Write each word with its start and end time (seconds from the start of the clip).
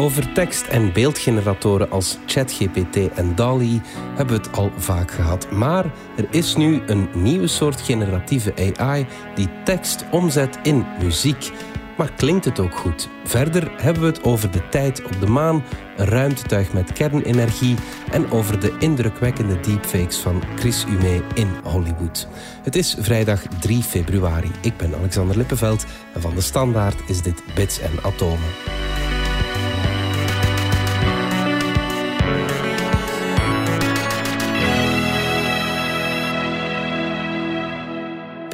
Over 0.00 0.32
tekst- 0.32 0.66
en 0.66 0.92
beeldgeneratoren 0.92 1.90
als 1.90 2.18
ChatGPT 2.26 3.12
en 3.14 3.34
DALI 3.34 3.80
hebben 4.14 4.36
we 4.36 4.48
het 4.48 4.56
al 4.56 4.70
vaak 4.76 5.10
gehad. 5.10 5.50
Maar 5.50 5.84
er 6.16 6.26
is 6.30 6.56
nu 6.56 6.82
een 6.86 7.08
nieuwe 7.14 7.46
soort 7.46 7.80
generatieve 7.80 8.76
AI 8.76 9.06
die 9.34 9.48
tekst 9.64 10.04
omzet 10.10 10.58
in 10.62 10.86
muziek. 11.02 11.50
Maar 11.96 12.12
klinkt 12.12 12.44
het 12.44 12.60
ook 12.60 12.74
goed? 12.74 13.08
Verder 13.24 13.70
hebben 13.76 14.02
we 14.02 14.08
het 14.08 14.24
over 14.24 14.50
de 14.50 14.68
tijd 14.68 15.04
op 15.04 15.20
de 15.20 15.26
maan, 15.26 15.64
een 15.96 16.06
ruimtetuig 16.06 16.72
met 16.72 16.92
kernenergie 16.92 17.76
en 18.10 18.30
over 18.30 18.60
de 18.60 18.76
indrukwekkende 18.78 19.60
deepfakes 19.60 20.18
van 20.18 20.42
Chris 20.56 20.84
Ume 20.88 21.22
in 21.34 21.48
Hollywood. 21.62 22.28
Het 22.62 22.76
is 22.76 22.96
vrijdag 22.98 23.42
3 23.60 23.82
februari. 23.82 24.50
Ik 24.60 24.76
ben 24.76 24.94
Alexander 24.94 25.36
Lippenveld 25.36 25.86
en 26.14 26.20
van 26.20 26.34
de 26.34 26.40
Standaard 26.40 27.00
is 27.06 27.22
dit 27.22 27.42
Bits 27.54 27.80
en 27.80 27.92
Atomen. 28.02 28.87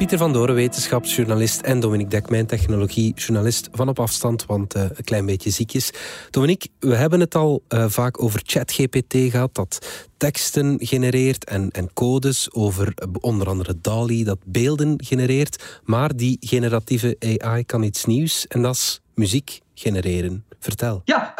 Pieter 0.05 0.23
van 0.23 0.33
Doren, 0.33 0.55
wetenschapsjournalist 0.55 1.61
en 1.61 1.79
Dominique 1.79 2.09
Dekmijn, 2.09 2.45
technologiejournalist 2.45 3.69
van 3.71 3.89
op 3.89 3.99
afstand, 3.99 4.45
want 4.45 4.75
uh, 4.75 4.81
een 4.81 5.03
klein 5.03 5.25
beetje 5.25 5.49
ziekjes. 5.49 5.91
Dominique, 6.29 6.69
we 6.79 6.95
hebben 6.95 7.19
het 7.19 7.35
al 7.35 7.63
uh, 7.69 7.85
vaak 7.87 8.21
over 8.23 8.41
ChatGPT 8.43 9.15
gehad, 9.31 9.55
dat 9.55 9.87
teksten 10.17 10.77
genereert 10.79 11.45
en, 11.45 11.71
en 11.71 11.93
codes, 11.93 12.53
over 12.53 12.87
uh, 12.87 13.07
onder 13.19 13.47
andere 13.47 13.75
DALI, 13.81 14.23
dat 14.23 14.39
beelden 14.45 15.03
genereert. 15.03 15.79
Maar 15.83 16.15
die 16.15 16.37
generatieve 16.39 17.37
AI 17.37 17.65
kan 17.65 17.83
iets 17.83 18.05
nieuws 18.05 18.47
en 18.47 18.61
dat 18.61 18.75
is 18.75 19.01
muziek 19.13 19.59
genereren. 19.73 20.45
Vertel. 20.59 21.01
Ja, 21.05 21.33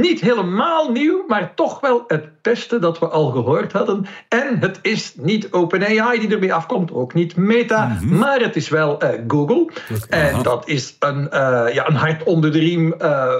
niet 0.00 0.20
helemaal 0.20 0.90
nieuw, 0.90 1.24
maar 1.28 1.54
toch 1.54 1.80
wel 1.80 2.04
het 2.06 2.42
beste 2.42 2.78
dat 2.78 2.98
we 2.98 3.08
al 3.08 3.30
gehoord 3.30 3.72
hadden. 3.72 4.06
En 4.28 4.58
het 4.60 4.78
is 4.82 5.14
niet 5.16 5.52
OpenAI 5.52 6.20
die 6.20 6.30
ermee 6.30 6.54
afkomt, 6.54 6.92
ook 6.92 7.14
niet 7.14 7.36
Meta, 7.36 7.86
mhm. 7.86 8.18
maar 8.18 8.40
het 8.40 8.56
is 8.56 8.68
wel 8.68 9.02
uh, 9.02 9.08
Google. 9.28 9.70
En 10.08 10.42
dat 10.42 10.68
is 10.68 10.96
een, 10.98 11.22
uh, 11.22 11.64
ja, 11.72 11.88
een 11.88 11.94
hart 11.94 12.22
onder 12.22 12.52
de 12.52 12.58
riem 12.58 12.94
uh, 13.02 13.32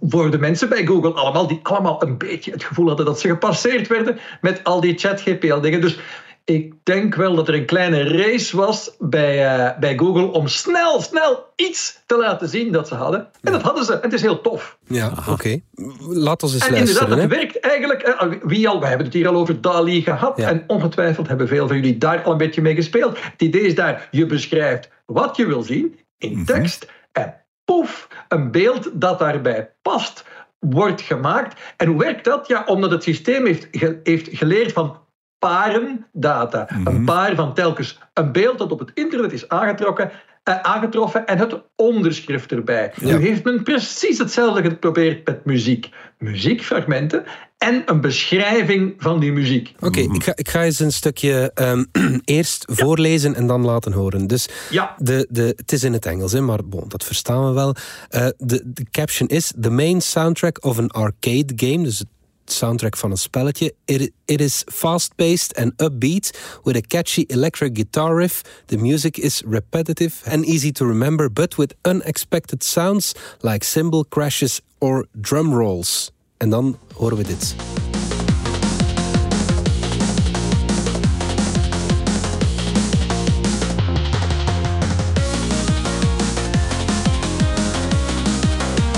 voor 0.00 0.30
de 0.30 0.38
mensen 0.38 0.68
bij 0.68 0.86
Google 0.86 1.12
allemaal, 1.12 1.46
die 1.46 1.60
allemaal 1.62 2.02
een 2.02 2.18
beetje 2.18 2.50
het 2.50 2.64
gevoel 2.64 2.86
hadden 2.86 3.06
dat 3.06 3.20
ze 3.20 3.28
gepasseerd 3.28 3.88
werden 3.88 4.18
met 4.40 4.64
al 4.64 4.80
die 4.80 4.98
ChatGPL-dingen. 4.98 5.80
Dus 5.80 5.98
ik 6.44 6.74
denk 6.82 7.14
wel 7.14 7.34
dat 7.34 7.48
er 7.48 7.54
een 7.54 7.66
kleine 7.66 8.02
race 8.02 8.56
was 8.56 8.96
bij, 8.98 9.56
uh, 9.56 9.78
bij 9.78 9.98
Google 9.98 10.26
om 10.26 10.48
snel, 10.48 11.00
snel 11.00 11.52
iets 11.56 12.02
te 12.06 12.16
laten 12.16 12.48
zien 12.48 12.72
dat 12.72 12.88
ze 12.88 12.94
hadden. 12.94 13.28
En 13.42 13.52
dat 13.52 13.62
hadden 13.62 13.84
ze. 13.84 13.92
En 13.92 14.02
het 14.02 14.12
is 14.12 14.22
heel 14.22 14.40
tof. 14.40 14.78
Ja, 14.86 15.12
oké. 15.18 15.30
Okay. 15.30 15.64
Laat 15.98 16.42
ons 16.42 16.54
eens 16.54 16.66
en 16.66 16.72
luisteren. 16.72 17.06
En 17.06 17.12
inderdaad, 17.12 17.30
het 17.30 17.40
werkt 17.40 17.60
eigenlijk. 17.60 18.40
Wie 18.42 18.68
al, 18.68 18.80
we 18.80 18.86
hebben 18.86 19.06
het 19.06 19.14
hier 19.14 19.28
al 19.28 19.34
over 19.34 19.60
DALI 19.60 20.02
gehad. 20.02 20.38
En 20.38 20.64
ongetwijfeld 20.66 21.28
hebben 21.28 21.48
veel 21.48 21.66
van 21.66 21.76
jullie 21.76 21.98
daar 21.98 22.22
al 22.22 22.32
een 22.32 22.38
beetje 22.38 22.62
mee 22.62 22.74
gespeeld. 22.74 23.18
Het 23.22 23.42
idee 23.42 23.62
is 23.62 23.74
daar, 23.74 24.08
je 24.10 24.26
beschrijft 24.26 24.90
wat 25.06 25.36
je 25.36 25.46
wil 25.46 25.62
zien 25.62 25.98
in 26.18 26.32
mhm. 26.32 26.44
tekst. 26.44 26.92
En 27.12 27.34
poef, 27.64 28.08
een 28.28 28.50
beeld 28.50 28.90
dat 28.92 29.18
daarbij 29.18 29.70
past 29.82 30.24
wordt 30.58 31.00
gemaakt. 31.00 31.60
En 31.76 31.86
hoe 31.86 31.98
werkt 31.98 32.24
dat? 32.24 32.46
Ja, 32.46 32.64
omdat 32.66 32.90
het 32.90 33.02
systeem 33.02 33.46
heeft, 33.46 33.68
heeft 34.02 34.28
geleerd 34.32 34.72
van 34.72 35.02
paren 35.44 36.06
data. 36.12 36.66
Een 36.68 36.82
mhm. 36.82 37.04
paar 37.04 37.34
van 37.34 37.54
telkens 37.54 37.98
een 38.14 38.32
beeld 38.32 38.58
dat 38.58 38.72
op 38.72 38.78
het 38.78 38.90
internet 38.94 39.32
is 39.32 39.48
aangetrokken, 39.48 40.10
eh, 40.42 40.60
aangetroffen 40.60 41.26
en 41.26 41.38
het 41.38 41.62
onderschrift 41.76 42.52
erbij. 42.52 42.92
Nu 43.00 43.16
heeft 43.16 43.44
men 43.44 43.62
precies 43.62 44.18
hetzelfde 44.18 44.62
geprobeerd 44.62 45.26
met 45.26 45.44
muziek. 45.44 45.88
Muziekfragmenten 46.18 47.24
en 47.58 47.82
een 47.86 48.00
beschrijving 48.00 48.94
van 48.98 49.20
die 49.20 49.32
muziek. 49.32 49.74
Oké, 49.80 50.00
ik, 50.00 50.24
ga, 50.24 50.32
ik 50.34 50.48
ga 50.48 50.62
eens 50.62 50.78
een 50.78 50.92
stukje 50.92 51.50
um, 51.54 51.86
eerst 52.24 52.64
voorlezen 52.66 53.34
en 53.34 53.46
dan 53.46 53.64
laten 53.64 53.92
horen. 53.92 54.26
Dus 54.26 54.48
ja. 54.70 54.94
de, 54.98 55.26
de, 55.30 55.52
het 55.56 55.72
is 55.72 55.84
in 55.84 55.92
het 55.92 56.06
Engels, 56.06 56.32
hè, 56.32 56.40
maar 56.40 56.64
bon, 56.64 56.84
dat 56.88 57.04
verstaan 57.04 57.46
we 57.46 57.52
wel. 57.52 57.74
Uh, 58.10 58.26
de, 58.36 58.62
de 58.64 58.86
caption 58.90 59.28
is: 59.28 59.52
The 59.60 59.70
main 59.70 60.00
soundtrack 60.00 60.64
of 60.64 60.78
an 60.78 60.90
arcade 60.90 61.52
game. 61.56 61.82
Dus 61.82 61.98
het 61.98 62.08
soundtrack 62.52 62.96
van 62.96 63.10
een 63.10 63.16
spelletje. 63.16 63.74
It, 63.84 64.12
is 64.24 64.62
fast-paced 64.66 65.56
and 65.56 65.72
upbeat 65.82 66.30
with 66.62 66.76
a 66.76 66.80
catchy 66.80 67.24
electric 67.26 67.76
guitar 67.76 68.16
riff. 68.16 68.62
The 68.66 68.76
music 68.76 69.18
is 69.18 69.42
repetitive 69.46 70.30
and 70.30 70.44
easy 70.44 70.72
to 70.72 70.86
remember, 70.86 71.32
but 71.32 71.56
with 71.56 71.74
unexpected 71.82 72.62
sounds 72.62 73.12
like 73.40 73.64
cymbal 73.64 74.04
crashes 74.08 74.60
or 74.78 75.06
drum 75.20 75.54
rolls. 75.54 76.10
En 76.36 76.50
dan 76.50 76.78
horen 76.94 77.16
we 77.16 77.24
dit. 77.24 77.54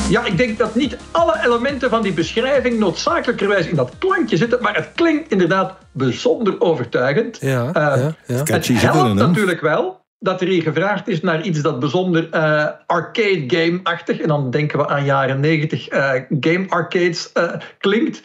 Ja, 0.08 0.24
ik 0.24 0.36
denk 0.38 0.58
dat 0.58 0.74
niet 0.74 0.96
alle 1.10 1.44
elementen 1.44 1.90
van 1.90 2.02
die 2.02 2.12
beschrijving 2.12 2.78
noodzakelijkerwijs 2.78 3.66
in 3.66 3.76
dat 3.76 3.92
klankje 3.98 4.36
zitten, 4.36 4.62
maar 4.62 4.74
het 4.74 4.88
klinkt 4.94 5.30
inderdaad 5.30 5.74
bijzonder 5.92 6.60
overtuigend. 6.60 7.38
Ja, 7.40 7.66
uh, 7.66 7.72
ja, 7.72 8.14
ja. 8.26 8.42
Het 8.54 8.68
helpt 8.68 9.14
natuurlijk 9.14 9.60
wel 9.60 10.04
dat 10.18 10.40
er 10.40 10.46
hier 10.46 10.62
gevraagd 10.62 11.08
is 11.08 11.20
naar 11.20 11.42
iets 11.42 11.60
dat 11.60 11.80
bijzonder 11.80 12.28
uh, 12.34 12.66
arcade 12.86 13.44
game-achtig, 13.46 14.20
en 14.20 14.28
dan 14.28 14.50
denken 14.50 14.78
we 14.78 14.88
aan 14.88 15.04
jaren 15.04 15.40
90 15.40 15.92
uh, 15.92 16.14
eh, 16.14 16.22
game 16.40 16.66
arcades 16.68 17.30
uh, 17.34 17.52
klinkt. 17.78 18.22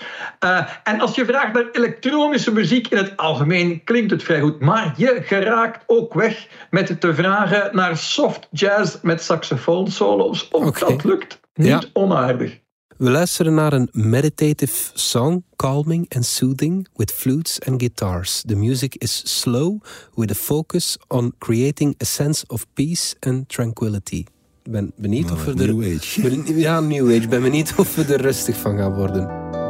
en 0.84 1.00
als 1.00 1.16
je 1.16 1.26
vraagt 1.26 1.54
naar 1.54 1.70
elektronische 1.72 2.54
muziek 2.54 2.88
in 2.88 2.98
het 2.98 3.18
algemeen, 3.18 3.84
klinkt 3.84 4.12
het 4.12 4.24
vrij 4.24 4.40
goed. 4.40 4.60
Maar 4.60 4.94
je 4.98 5.22
geraakt 5.24 5.84
ook 5.88 6.14
weg 6.14 6.48
met 6.70 7.02
te 7.02 7.14
vragen 7.14 7.70
naar 7.76 7.98
soft 7.98 8.48
jazz 8.52 8.98
met 9.02 9.24
saxofoonsolo's. 9.24 10.48
Ook 10.52 10.66
okay. 10.66 10.90
dat 10.90 11.04
lukt. 11.04 11.41
Niet 11.54 11.68
ja. 11.68 11.84
onaardig. 11.94 12.60
We 12.98 13.10
luisteren 13.10 13.54
naar 13.54 13.74
een 13.74 13.90
meditative 13.92 14.92
song, 14.94 15.44
calming 15.56 16.14
and 16.16 16.26
soothing, 16.26 16.88
with 16.94 17.12
flutes 17.12 17.60
and 17.62 17.82
guitars. 17.82 18.44
The 18.46 18.56
music 18.56 18.96
is 18.96 19.40
slow, 19.40 19.82
with 20.16 20.32
a 20.32 20.34
focus 20.34 20.98
on 21.08 21.34
creating 21.38 21.96
a 22.02 22.06
sense 22.06 22.44
of 22.48 22.66
peace 22.74 23.16
and 23.20 23.50
tranquility. 23.50 24.26
Ik 24.64 24.72
ben 24.72 24.92
benieuwd 24.96 25.32
of 25.32 25.46
we 25.46 25.64
er... 25.64 25.74
New 25.74 25.96
Age. 25.96 26.44
Ja, 26.60 26.80
New 26.80 27.08
Age. 27.08 27.16
Ik 27.16 27.30
ben 27.30 27.42
benieuwd 27.42 27.74
of 27.78 27.96
we 27.96 28.14
er 28.14 28.22
rustig 28.22 28.56
van 28.58 28.78
gaan 28.78 28.94
worden. 28.94 29.61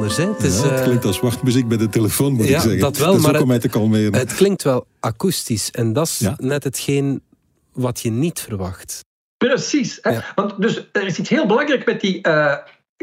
Het, 0.00 0.42
is, 0.42 0.60
het 0.60 0.82
klinkt 0.82 1.04
als 1.04 1.20
wachtmuziek 1.20 1.68
bij 1.68 1.76
de 1.76 1.88
telefoon, 1.88 2.32
moet 2.32 2.48
ja, 2.48 2.56
ik 2.56 2.60
zeggen. 2.60 2.80
Dat 2.80 2.96
wel, 2.98 3.18
maar 3.18 3.40
om 3.40 3.48
mij 3.48 3.58
te 3.58 3.68
kalmeren. 3.68 4.14
Het 4.14 4.34
klinkt 4.34 4.62
wel 4.62 4.86
akoestisch. 5.00 5.70
En 5.70 5.92
dat 5.92 6.06
is 6.06 6.28
net 6.36 6.64
hetgeen 6.64 7.22
wat 7.72 8.00
je 8.00 8.10
niet 8.10 8.40
verwacht. 8.40 9.04
Precies. 9.36 9.98
Hè? 10.02 10.18
Want 10.34 10.60
dus 10.60 10.88
er 10.92 11.06
is 11.06 11.18
iets 11.18 11.28
heel 11.28 11.46
belangrijk 11.46 11.86
met 11.86 12.00
die 12.00 12.28
uh, 12.28 12.56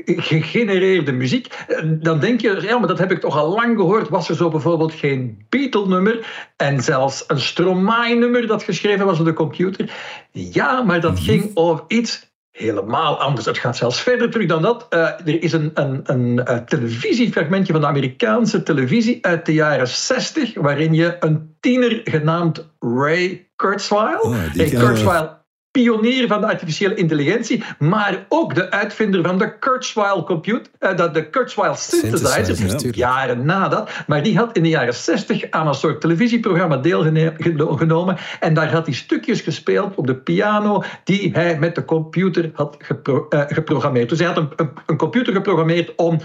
gegenereerde 0.05 1.11
muziek. 1.11 1.47
Eh, 1.67 1.83
dan 1.85 2.19
denk 2.19 2.41
je, 2.41 2.59
ja, 2.61 2.77
maar 2.77 2.87
dat 2.87 2.97
heb 2.97 3.11
ik 3.11 3.19
toch 3.19 3.37
al 3.37 3.53
lang 3.53 3.77
gehoord. 3.77 4.09
Was 4.09 4.29
er 4.29 4.35
zo 4.35 4.49
bijvoorbeeld 4.49 4.93
geen 4.93 5.45
Beatle-nummer 5.49 6.51
en 6.57 6.83
zelfs 6.83 7.23
een 7.27 7.39
Stromae-nummer 7.39 8.47
dat 8.47 8.63
geschreven 8.63 9.05
was 9.05 9.19
op 9.19 9.25
de 9.25 9.33
computer? 9.33 9.91
Ja, 10.31 10.81
maar 10.81 11.01
dat 11.01 11.13
mhm. 11.13 11.21
ging 11.21 11.51
over 11.53 11.83
iets 11.87 12.28
helemaal 12.59 13.21
anders. 13.21 13.45
Het 13.45 13.57
gaat 13.57 13.77
zelfs 13.77 14.01
verder 14.01 14.29
terug 14.29 14.47
dan 14.47 14.61
dat. 14.61 14.87
Uh, 14.89 14.99
er 14.99 15.43
is 15.43 15.51
een, 15.51 15.71
een, 15.73 16.01
een, 16.03 16.41
een, 16.51 16.65
televisiefragmentje 16.65 17.71
van 17.71 17.81
de 17.81 17.87
Amerikaanse 17.87 18.63
televisie 18.63 19.25
uit 19.25 19.45
de 19.45 19.53
jaren 19.53 19.87
60, 19.87 20.53
waarin 20.53 20.93
je 20.93 21.17
een 21.19 21.55
tiener 21.59 22.01
genaamd 22.03 22.69
Ray 22.79 23.47
Kurzweil. 23.55 24.19
Oh, 24.19 24.35
Ray 24.55 24.69
Kurzweil 24.69 25.38
pionier 25.79 26.27
van 26.27 26.41
de 26.41 26.47
artificiële 26.47 26.95
intelligentie, 26.95 27.63
maar 27.79 28.25
ook 28.29 28.55
de 28.55 28.71
uitvinder 28.71 29.23
van 29.23 29.37
de 29.37 29.57
Kurzweil 29.59 30.23
computer, 30.23 30.71
uh, 30.79 31.13
de 31.13 31.29
Kurzweil 31.29 31.75
synthesizer, 31.75 32.95
jaren 32.95 33.45
na 33.45 33.67
dat. 33.67 33.89
Maar 34.07 34.23
die 34.23 34.37
had 34.37 34.55
in 34.55 34.63
de 34.63 34.69
jaren 34.69 34.93
60 34.93 35.51
aan 35.51 35.67
een 35.67 35.73
soort 35.73 36.01
televisieprogramma 36.01 36.77
deelgenomen 36.77 38.17
en 38.39 38.53
daar 38.53 38.71
had 38.71 38.85
hij 38.85 38.95
stukjes 38.95 39.41
gespeeld 39.41 39.95
op 39.95 40.07
de 40.07 40.15
piano 40.15 40.83
die 41.03 41.31
hij 41.31 41.59
met 41.59 41.75
de 41.75 41.85
computer 41.85 42.51
had 42.53 42.75
gepro 42.79 43.25
uh, 43.29 43.43
geprogrammeerd. 43.47 44.09
Dus 44.09 44.19
hij 44.19 44.27
had 44.27 44.37
een, 44.37 44.49
een, 44.55 44.71
een 44.85 44.97
computer 44.97 45.33
geprogrammeerd 45.33 45.95
om 45.95 46.19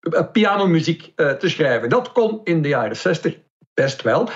uh, 0.00 0.20
pianomuziek 0.32 1.12
te 1.14 1.48
schrijven. 1.48 1.88
Dat 1.88 2.12
kon 2.12 2.40
in 2.44 2.62
de 2.62 2.68
jaren 2.68 2.96
60 2.96 3.36
best 3.74 4.02
wel. 4.02 4.28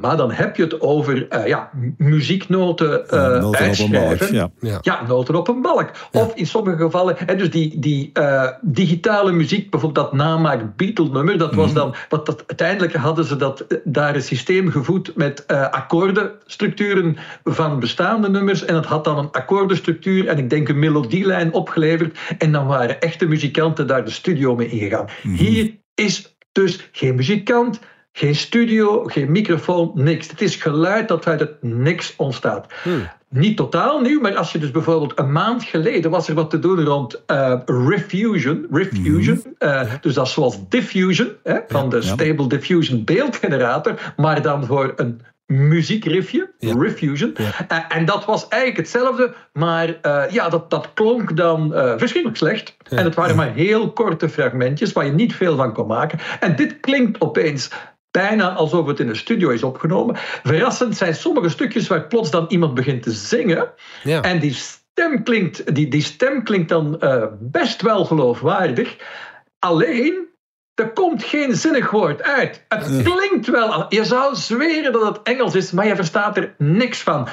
Maar 0.00 0.16
dan 0.16 0.32
heb 0.32 0.56
je 0.56 0.62
het 0.62 0.80
over 0.80 1.26
uh, 1.34 1.46
ja, 1.46 1.70
muzieknoten 1.96 3.04
uh, 3.06 3.40
noten 3.40 3.60
uitschrijven. 3.60 4.36
Balk, 4.36 4.50
ja. 4.60 4.78
ja. 4.80 5.06
noten 5.06 5.34
op 5.34 5.48
een 5.48 5.60
balk. 5.60 5.90
Of 6.12 6.34
in 6.34 6.46
sommige 6.46 6.76
gevallen, 6.76 7.16
hè, 7.18 7.36
dus 7.36 7.50
die, 7.50 7.78
die 7.80 8.10
uh, 8.18 8.48
digitale 8.60 9.32
muziek, 9.32 9.70
bijvoorbeeld 9.70 10.06
dat 10.06 10.14
namaak 10.14 10.76
Beatle-nummer, 10.76 11.38
dat 11.38 11.54
was 11.54 11.66
mhm. 11.66 11.74
dan, 11.74 11.94
wat 12.08 12.26
dat, 12.26 12.44
uiteindelijk 12.46 12.94
hadden 12.94 13.24
ze 13.24 13.36
dat, 13.36 13.66
daar 13.84 14.14
een 14.14 14.22
systeem 14.22 14.70
gevoed 14.70 15.16
met 15.16 15.46
akkoordenstructuren 15.46 17.16
van 17.44 17.80
bestaande 17.80 18.28
nummers. 18.28 18.64
En 18.64 18.74
dat 18.74 18.86
had 18.86 19.04
dan 19.04 19.18
een 19.18 19.30
akkoordenstructuur 19.30 20.26
en 20.28 20.38
ik 20.38 20.50
denk 20.50 20.68
een 20.68 20.78
melodielijn 20.78 21.52
opgeleverd. 21.52 22.18
En 22.38 22.52
dan 22.52 22.66
waren 22.66 23.00
echte 23.00 23.26
muzikanten 23.26 23.86
daar 23.86 24.04
de 24.04 24.10
studio 24.10 24.54
mee 24.54 24.68
ingegaan. 24.68 25.08
Mm 25.22 25.34
Hier 25.34 25.74
is 25.94 26.36
dus 26.52 26.88
geen 26.92 27.14
muzikant, 27.14 27.80
geen 28.16 28.34
studio, 28.34 29.04
geen 29.04 29.30
microfoon, 29.32 29.90
niks. 29.94 30.28
Het 30.28 30.40
is 30.40 30.56
geluid 30.56 31.08
dat 31.08 31.26
uit 31.26 31.40
het 31.40 31.62
niks 31.62 32.14
ontstaat. 32.16 32.72
Hmm. 32.82 33.08
Niet 33.28 33.56
totaal 33.56 34.00
nieuw, 34.00 34.20
maar 34.20 34.36
als 34.36 34.52
je 34.52 34.58
dus 34.58 34.70
bijvoorbeeld 34.70 35.18
een 35.18 35.32
maand 35.32 35.64
geleden 35.64 36.10
was 36.10 36.28
er 36.28 36.34
wat 36.34 36.50
te 36.50 36.58
doen 36.58 36.84
rond 36.84 37.22
uh, 37.26 37.54
Refusion. 37.64 38.66
Refusion 38.70 39.42
hmm. 39.42 39.68
uh, 39.68 39.82
dus 40.00 40.14
dat 40.14 40.26
is 40.26 40.32
zoals 40.32 40.68
Diffusion, 40.68 41.28
hè, 41.42 41.58
van 41.68 41.88
de 41.88 42.02
Stable 42.02 42.46
Diffusion 42.46 43.04
beeldgenerator, 43.04 44.12
maar 44.16 44.42
dan 44.42 44.66
voor 44.66 44.92
een 44.96 45.20
muziekriffje, 45.46 46.50
ja. 46.58 46.74
Refusion. 46.78 47.34
Uh, 47.40 47.78
en 47.88 48.04
dat 48.04 48.24
was 48.24 48.48
eigenlijk 48.48 48.80
hetzelfde, 48.80 49.34
maar 49.52 49.98
ja, 50.30 50.48
dat, 50.48 50.70
dat 50.70 50.90
klonk 50.94 51.36
dan 51.36 51.70
verschrikkelijk 51.72 52.36
slecht. 52.36 52.76
En 52.88 53.04
het 53.04 53.14
waren 53.14 53.36
maar 53.36 53.52
heel 53.52 53.92
korte 53.92 54.28
fragmentjes 54.28 54.92
waar 54.92 55.06
je 55.06 55.12
niet 55.12 55.34
veel 55.34 55.56
van 55.56 55.72
kon 55.72 55.86
maken. 55.86 56.18
En 56.40 56.56
dit 56.56 56.80
klinkt 56.80 57.20
opeens 57.20 57.70
bijna 58.18 58.52
alsof 58.52 58.86
het 58.86 59.00
in 59.00 59.08
een 59.08 59.16
studio 59.16 59.50
is 59.50 59.62
opgenomen. 59.62 60.16
Verrassend 60.42 60.96
zijn 60.96 61.14
sommige 61.14 61.48
stukjes 61.48 61.86
waar 61.86 62.06
plots 62.06 62.30
dan 62.30 62.44
iemand 62.48 62.74
begint 62.74 63.02
te 63.02 63.10
zingen. 63.10 63.68
Ja. 64.02 64.22
En 64.22 64.38
die 64.38 64.54
stem 64.54 65.22
klinkt, 65.22 65.74
die, 65.74 65.88
die 65.88 66.02
stem 66.02 66.42
klinkt 66.42 66.68
dan 66.68 66.96
uh, 67.00 67.24
best 67.40 67.82
wel 67.82 68.04
geloofwaardig. 68.04 68.96
Alleen, 69.58 70.28
er 70.74 70.92
komt 70.92 71.24
geen 71.24 71.54
zinnig 71.54 71.90
woord 71.90 72.22
uit. 72.22 72.64
Het 72.68 73.02
klinkt 73.02 73.46
wel. 73.46 73.86
Je 73.88 74.04
zou 74.04 74.36
zweren 74.36 74.92
dat 74.92 75.06
het 75.06 75.22
Engels 75.22 75.54
is, 75.54 75.70
maar 75.70 75.86
je 75.86 75.96
verstaat 75.96 76.36
er 76.36 76.54
niks 76.58 77.02
van. 77.02 77.28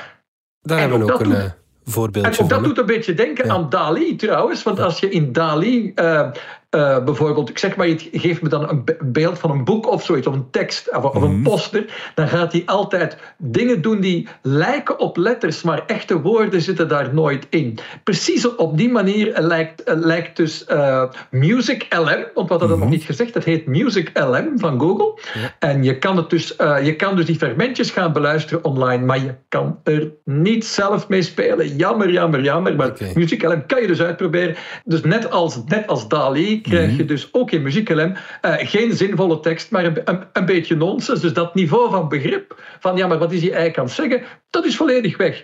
Daar 0.62 0.78
en 0.78 0.90
hebben 0.90 1.08
we 1.08 1.14
ook 1.14 1.20
een... 1.20 1.30
Doet, 1.30 1.38
eh, 1.38 1.52
voorbeeldje 1.84 2.32
en 2.32 2.44
ook 2.44 2.50
dat 2.50 2.64
doet 2.64 2.78
een 2.78 2.86
beetje 2.86 3.14
denken 3.14 3.52
aan 3.52 3.70
Dali 3.70 4.16
trouwens. 4.16 4.64
Want 4.64 4.80
als 4.80 5.00
je 5.00 5.10
in 5.10 5.32
Dali 5.32 5.92
uh, 5.96 6.32
uh, 6.76 7.04
bijvoorbeeld, 7.04 7.50
ik 7.50 7.58
zeg 7.58 7.76
maar, 7.76 7.88
je 7.88 8.10
geeft 8.12 8.42
me 8.42 8.50
dan 8.50 8.70
een 8.70 8.84
beeld 9.00 9.40
van 9.40 9.52
een 9.52 9.64
boek 9.64 9.88
of 9.88 10.04
zoiets, 10.04 10.28
of 10.28 10.34
een 10.34 10.50
tekst, 10.52 10.96
of, 10.96 11.04
of 11.04 11.22
een 11.22 11.34
mhm. 11.34 11.44
poster, 11.44 12.12
dan 12.16 12.28
gaat 12.28 12.52
hij 12.52 12.64
altijd 12.66 13.18
dingen 13.38 13.82
doen 13.82 14.00
die 14.00 14.28
lijken 14.42 15.00
op 15.00 15.18
letters, 15.18 15.62
maar 15.62 15.84
echte 15.86 16.22
woorden 16.22 16.62
zitten 16.62 16.88
daar 16.88 17.14
nooit 17.14 17.48
in. 17.50 17.78
Precies 18.04 18.56
op 18.56 18.78
die 18.78 18.90
manier 18.90 19.42
lijkt, 19.42 19.90
uh, 19.90 19.96
lijkt 19.98 20.38
dus 20.38 20.66
uh, 20.72 21.04
Music 21.30 21.86
LM, 21.90 22.26
want 22.34 22.50
wat 22.50 22.50
hadden 22.50 22.68
we 22.68 22.76
nog 22.76 22.80
mhm. 22.80 22.90
niet 22.90 23.04
gezegd, 23.04 23.34
dat 23.34 23.44
heet 23.44 23.68
Music 23.68 24.10
LM 24.14 24.60
van 24.60 24.80
Google. 24.80 25.20
En 25.60 25.84
je 25.84 25.98
kan, 25.98 26.18
het 26.18 26.30
dus, 26.30 26.56
je 26.84 26.96
kan 26.98 27.16
dus 27.16 27.26
die 27.26 27.38
fragmentjes 27.38 27.92
gaan 27.92 28.14
beluisteren 28.14 28.64
online, 28.64 29.06
maar 29.06 29.20
je 29.20 29.36
kan 29.50 29.80
er 29.84 30.12
niet 30.26 30.66
zelf 30.66 31.08
mee 31.08 31.22
spelen. 31.22 31.76
Jammer, 31.76 32.12
jammer, 32.12 32.42
jammer, 32.42 32.76
maar 32.76 32.90
okay. 32.90 33.12
Music 33.16 33.44
LM 33.44 33.66
kan 33.66 33.82
je 33.82 33.88
dus 33.88 34.02
uitproberen. 34.02 34.56
Dus 34.84 35.02
net 35.02 35.32
als, 35.32 35.64
net 35.66 35.88
als 35.88 36.08
Dali 36.08 36.61
krijg 36.62 36.90
je 36.90 36.98
mhm. 36.98 37.06
dus 37.06 37.30
ook 37.32 37.52
in 37.52 37.62
muzieklem 37.62 38.12
uh, 38.12 38.54
geen 38.58 38.94
zinvolle 38.94 39.40
tekst, 39.40 39.72
maar 39.72 39.86
een, 39.86 40.02
een, 40.06 40.24
een, 40.34 40.46
beetje 40.46 40.76
nonsens. 40.76 41.22
Dus 41.22 41.34
dat 41.34 41.56
niveau 41.56 41.90
van 41.90 42.10
begrip, 42.10 42.64
van 42.80 42.98
ja, 42.98 43.08
maar 43.08 43.18
wat 43.18 43.32
is 43.32 43.42
hij 43.42 43.50
eigenlijk 43.50 43.78
aan 43.78 43.86
het 43.86 43.94
zeggen, 43.94 44.24
dat 44.50 44.66
is 44.66 44.76
volledig 44.76 45.18
weg. 45.18 45.44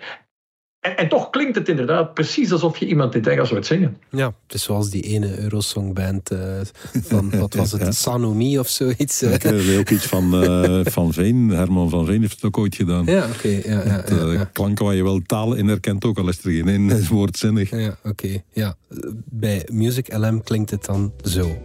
En, 0.80 0.96
en, 0.96 1.08
toch 1.08 1.30
klinkt 1.30 1.54
het 1.54 1.68
inderdaad 1.68 2.14
precies 2.14 2.52
alsof 2.52 2.76
je 2.76 2.86
iemand 2.86 3.14
in 3.14 3.20
het 3.20 3.28
Engels 3.28 3.50
hoort 3.50 3.66
zingen. 3.66 3.96
Ja, 4.10 4.26
het 4.46 4.54
is 4.54 4.62
zoals 4.62 4.90
die 4.90 5.02
ene 5.02 5.38
Eurosongband 5.38 6.32
uh, 6.32 6.40
van, 7.02 7.30
wat 7.38 7.54
was 7.54 7.72
het, 7.72 7.80
ja. 7.84 7.90
Sanomi 7.90 8.58
of 8.58 8.68
zoiets. 8.68 9.22
Ik 9.22 9.42
heb 9.42 9.78
ook 9.78 9.90
iets 9.90 10.06
van 10.06 10.44
uh, 10.44 10.80
Van 10.96 11.12
Veen, 11.12 11.48
Herman 11.48 11.90
van 11.90 12.06
Veen 12.06 12.20
heeft 12.20 12.34
het 12.34 12.44
ook 12.44 12.58
ooit 12.58 12.74
gedaan. 12.74 13.04
Ja, 13.04 13.26
oké. 13.36 13.48
ja, 13.48 13.84
ja, 13.84 14.04
ja, 14.08 14.24
uh, 14.24 14.40
klanken 14.52 14.84
waar 14.84 14.94
je 14.94 15.02
wel 15.02 15.20
taal 15.26 15.54
in 15.54 15.68
herkent, 15.68 16.04
ook 16.04 16.18
al 16.18 16.28
is 16.28 16.44
er 16.44 16.50
geen 16.50 16.68
één 16.68 17.06
woordzinnig. 17.08 17.70
Ja, 17.70 17.98
oké. 18.02 18.42
ja. 18.52 18.76
Bij 19.24 19.68
Music 19.72 20.16
LM 20.16 20.42
klinkt 20.42 20.70
het 20.70 20.84
dan 20.84 21.12
zo. 21.24 21.62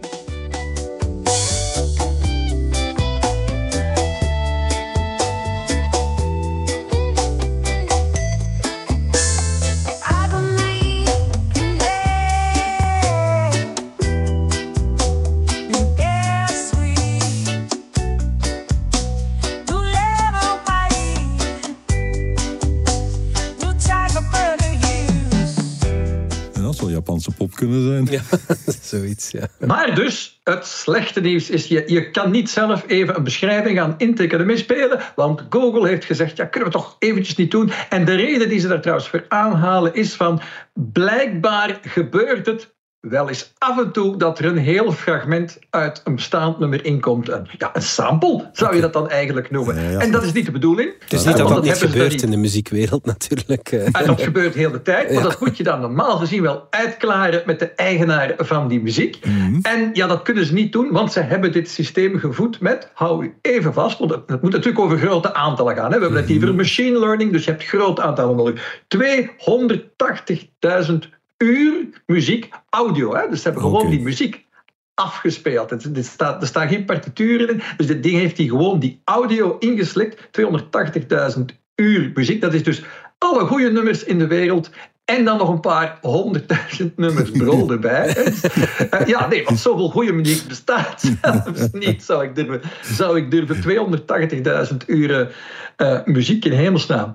Kunnen 27.54 27.86
zijn. 27.86 28.08
Ja, 28.10 28.38
zoiets, 28.82 29.30
ja. 29.30 29.48
Maar 29.66 29.94
dus, 29.94 30.40
het 30.44 30.66
slechte 30.66 31.20
nieuws 31.20 31.50
is, 31.50 31.66
je, 31.66 31.82
je 31.86 32.10
kan 32.10 32.30
niet 32.30 32.50
zelf 32.50 32.84
even 32.86 33.16
een 33.16 33.24
beschrijving 33.24 33.78
gaan 33.78 33.94
intikken 33.98 34.40
en 34.40 34.46
meespelen, 34.46 35.00
want 35.16 35.46
Google 35.50 35.88
heeft 35.88 36.04
gezegd, 36.04 36.36
ja, 36.36 36.44
kunnen 36.44 36.68
we 36.68 36.76
toch 36.76 36.96
eventjes 36.98 37.36
niet 37.36 37.50
doen. 37.50 37.72
En 37.88 38.04
de 38.04 38.14
reden 38.14 38.48
die 38.48 38.58
ze 38.58 38.68
daar 38.68 38.80
trouwens 38.80 39.08
voor 39.08 39.24
aanhalen 39.28 39.94
is 39.94 40.14
van, 40.14 40.40
blijkbaar 40.74 41.78
gebeurt 41.82 42.46
het 42.46 42.73
wel 43.08 43.28
eens 43.28 43.52
af 43.58 43.78
en 43.78 43.92
toe 43.92 44.16
dat 44.16 44.38
er 44.38 44.44
een 44.44 44.58
heel 44.58 44.92
fragment 44.92 45.58
uit 45.70 46.00
een 46.04 46.14
bestaand 46.14 46.58
nummer 46.58 46.84
inkomt. 46.84 47.28
Een, 47.28 47.46
ja, 47.58 47.70
een 47.72 47.82
sample 47.82 48.48
zou 48.52 48.74
je 48.74 48.80
dat 48.80 48.92
dan 48.92 49.10
eigenlijk 49.10 49.50
noemen. 49.50 50.00
En 50.00 50.10
dat 50.10 50.22
is 50.22 50.32
niet 50.32 50.46
de 50.46 50.52
bedoeling. 50.52 50.92
Het 50.98 51.12
is 51.12 51.24
niet 51.24 51.36
dat 51.36 51.48
dat, 51.48 51.62
niet 51.62 51.76
gebeurt 51.76 52.22
in 52.22 52.30
de 52.30 52.36
muziekwereld 52.36 53.06
natuurlijk. 53.14 53.72
Eh. 53.72 53.84
En 53.84 54.06
dat 54.06 54.22
gebeurt 54.22 54.54
heel 54.54 54.70
de 54.70 54.82
tijd. 54.82 55.12
Maar 55.12 55.22
dat 55.22 55.40
moet 55.40 55.56
je 55.56 55.62
dan 55.62 55.80
normaal 55.80 56.16
gezien 56.16 56.42
wel 56.42 56.66
uitklaren 56.70 57.42
met 57.46 57.58
de 57.58 57.70
eigenaar 57.70 58.34
van 58.36 58.68
die 58.68 58.82
muziek. 58.82 59.18
Mhm. 59.24 59.58
En 59.62 59.90
ja, 59.92 60.06
dat 60.06 60.22
kunnen 60.22 60.46
ze 60.46 60.52
niet 60.52 60.72
doen, 60.72 60.90
want 60.90 61.12
ze 61.12 61.20
hebben 61.20 61.52
dit 61.52 61.70
systeem 61.70 62.18
gevoed 62.18 62.60
met, 62.60 62.90
hou 62.94 63.24
u 63.24 63.34
even 63.40 63.72
vast, 63.72 63.98
want 63.98 64.10
het 64.10 64.42
moet 64.42 64.52
natuurlijk 64.52 64.84
over 64.84 64.98
grote 64.98 65.34
aantallen 65.34 65.76
gaan. 65.76 65.92
Hè. 65.92 65.96
We 65.96 66.02
hebben 66.02 66.20
het 66.20 66.28
hier 66.28 66.42
over 66.42 66.54
machine 66.54 66.98
learning, 66.98 67.32
dus 67.32 67.44
je 67.44 67.50
hebt 67.50 67.64
grote 67.64 68.02
aantallen 68.02 68.36
nodig. 68.36 68.82
280.000 68.96 69.02
uur 71.38 72.02
muziek 72.06 72.48
audio. 72.70 73.14
Hè? 73.14 73.28
Dus 73.28 73.42
ze 73.42 73.44
hebben 73.44 73.62
gewoon 73.62 73.90
die 73.90 74.00
muziek 74.00 74.46
afgespeeld. 74.94 75.70
Er, 75.70 76.04
staat, 76.04 76.42
er 76.42 76.48
staan 76.48 76.68
geen 76.68 76.84
partituren 76.84 77.48
in. 77.48 77.62
Dus 77.76 77.86
dit 77.86 78.02
ding 78.02 78.18
heeft 78.18 78.36
hij 78.36 78.46
gewoon 78.46 78.78
die 78.78 79.00
audio 79.04 79.56
ingeslikt. 79.58 80.28
280.000 81.36 81.42
uur 81.74 82.10
muziek. 82.14 82.40
Dat 82.40 82.54
is 82.54 82.62
dus 82.62 82.82
alle 83.18 83.46
goede 83.46 83.70
nummers 83.70 84.04
in 84.04 84.18
de 84.18 84.26
wereld. 84.26 84.70
En 85.04 85.24
dan 85.24 85.38
nog 85.38 85.48
een 85.48 85.60
paar 85.60 85.98
honderdduizend 86.00 86.96
nummers 86.96 87.30
brol 87.30 87.70
erbij. 87.72 88.16
Uh, 88.16 89.06
ja, 89.06 89.28
nee, 89.28 89.44
want 89.44 89.58
zoveel 89.58 89.88
goede 89.88 90.12
muziek 90.12 90.48
bestaat 90.48 91.00
zelfs 91.22 91.68
niet, 91.72 92.02
zou 92.02 92.24
ik 92.24 92.34
durven. 92.34 92.60
Zou 92.82 93.16
ik 93.16 93.30
durven 93.30 93.88
280.000 94.70 94.76
uren 94.86 95.30
uh, 95.76 96.04
muziek 96.04 96.44
in 96.44 96.52
hemelsnaam. 96.52 97.12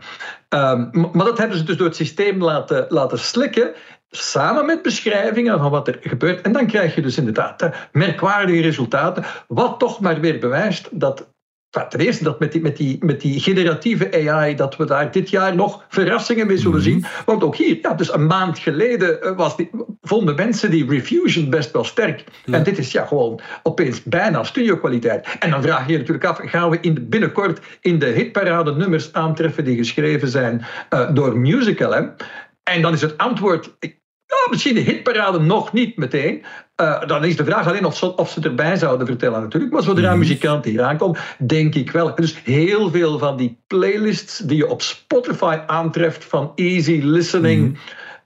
Um, 0.49 0.89
maar 1.13 1.25
dat 1.25 1.37
hebben 1.37 1.57
ze 1.57 1.63
dus 1.63 1.77
door 1.77 1.87
het 1.87 1.95
systeem 1.95 2.43
laten, 2.43 2.85
laten 2.89 3.19
slikken 3.19 3.73
samen 4.09 4.65
met 4.65 4.81
beschrijvingen 4.81 5.59
van 5.59 5.71
wat 5.71 5.87
er 5.87 5.97
gebeurt. 6.01 6.41
En 6.41 6.51
dan 6.51 6.67
krijg 6.67 6.95
je 6.95 7.01
dus 7.01 7.17
inderdaad 7.17 7.69
merkwaardige 7.91 8.61
resultaten, 8.61 9.23
wat 9.47 9.79
toch 9.79 9.99
maar 9.99 10.19
weer 10.19 10.39
bewijst 10.39 10.89
dat 10.91 11.27
ten 11.69 11.99
eerste 11.99 12.23
dat 12.23 12.39
met 12.39 12.51
die, 12.51 12.61
met, 12.61 12.77
die, 12.77 12.97
met 13.05 13.21
die 13.21 13.39
generatieve 13.39 14.29
AI, 14.29 14.55
dat 14.55 14.75
we 14.75 14.85
daar 14.85 15.11
dit 15.11 15.29
jaar 15.29 15.55
nog 15.55 15.85
verrassingen 15.89 16.47
mee 16.47 16.57
zullen 16.57 16.81
zien. 16.81 16.97
Mhm. 16.97 17.09
Want 17.25 17.43
ook 17.43 17.55
hier, 17.55 17.77
ja, 17.81 17.93
dus 17.93 18.13
een 18.13 18.25
maand 18.25 18.59
geleden 18.59 19.21
eh, 19.21 19.35
was 19.35 19.57
die, 19.57 19.69
vonden 20.01 20.35
mensen 20.35 20.71
die 20.71 20.89
Refusion 20.89 21.49
best 21.49 21.71
wel 21.71 21.83
sterk. 21.83 22.23
En 22.45 22.63
dit 22.63 22.77
is 22.77 22.91
ja 22.91 23.05
gewoon 23.05 23.39
opeens 23.63 24.03
bijna 24.03 24.43
studiokwaliteit. 24.43 25.27
En 25.39 25.49
dan 25.49 25.61
vraag 25.61 25.85
je 25.85 25.91
je 25.91 25.97
natuurlijk 25.97 26.25
af, 26.25 26.39
gaan 26.41 26.69
we 26.69 26.77
in 26.81 27.09
binnenkort 27.09 27.59
in 27.81 27.99
de 27.99 28.05
hitparade 28.05 28.75
nummers 28.75 29.13
aantreffen 29.13 29.65
die 29.65 29.77
geschreven 29.77 30.27
zijn 30.27 30.65
uh, 30.89 31.09
door 31.13 31.37
Musical? 31.37 31.91
Hè? 31.91 32.01
En 32.63 32.81
dan 32.81 32.93
is 32.93 33.01
het 33.01 33.17
antwoord, 33.17 33.75
ja, 34.29 34.49
misschien 34.49 34.75
de 34.75 34.79
hitparade 34.79 35.39
nog 35.39 35.73
niet 35.73 35.97
meteen. 35.97 36.43
Uh, 36.81 37.07
dan 37.07 37.25
is 37.25 37.35
de 37.35 37.45
vraag 37.45 37.67
alleen 37.67 37.85
of 37.85 37.97
ze, 37.97 38.15
of 38.15 38.29
ze 38.29 38.41
erbij 38.41 38.75
zouden 38.75 39.07
vertellen 39.07 39.41
natuurlijk. 39.41 39.73
Maar 39.73 39.83
zodra 39.83 40.13
mm. 40.13 40.19
muzikanten 40.19 40.71
hier 40.71 40.83
aankomen, 40.83 41.19
denk 41.37 41.75
ik 41.75 41.91
wel. 41.91 42.15
Dus 42.15 42.41
heel 42.43 42.89
veel 42.89 43.17
van 43.17 43.37
die 43.37 43.57
playlists 43.67 44.37
die 44.37 44.57
je 44.57 44.69
op 44.69 44.81
Spotify 44.81 45.57
aantreft 45.67 46.25
van 46.25 46.51
easy 46.55 46.99
listening... 47.03 47.67
Mm. 47.67 47.77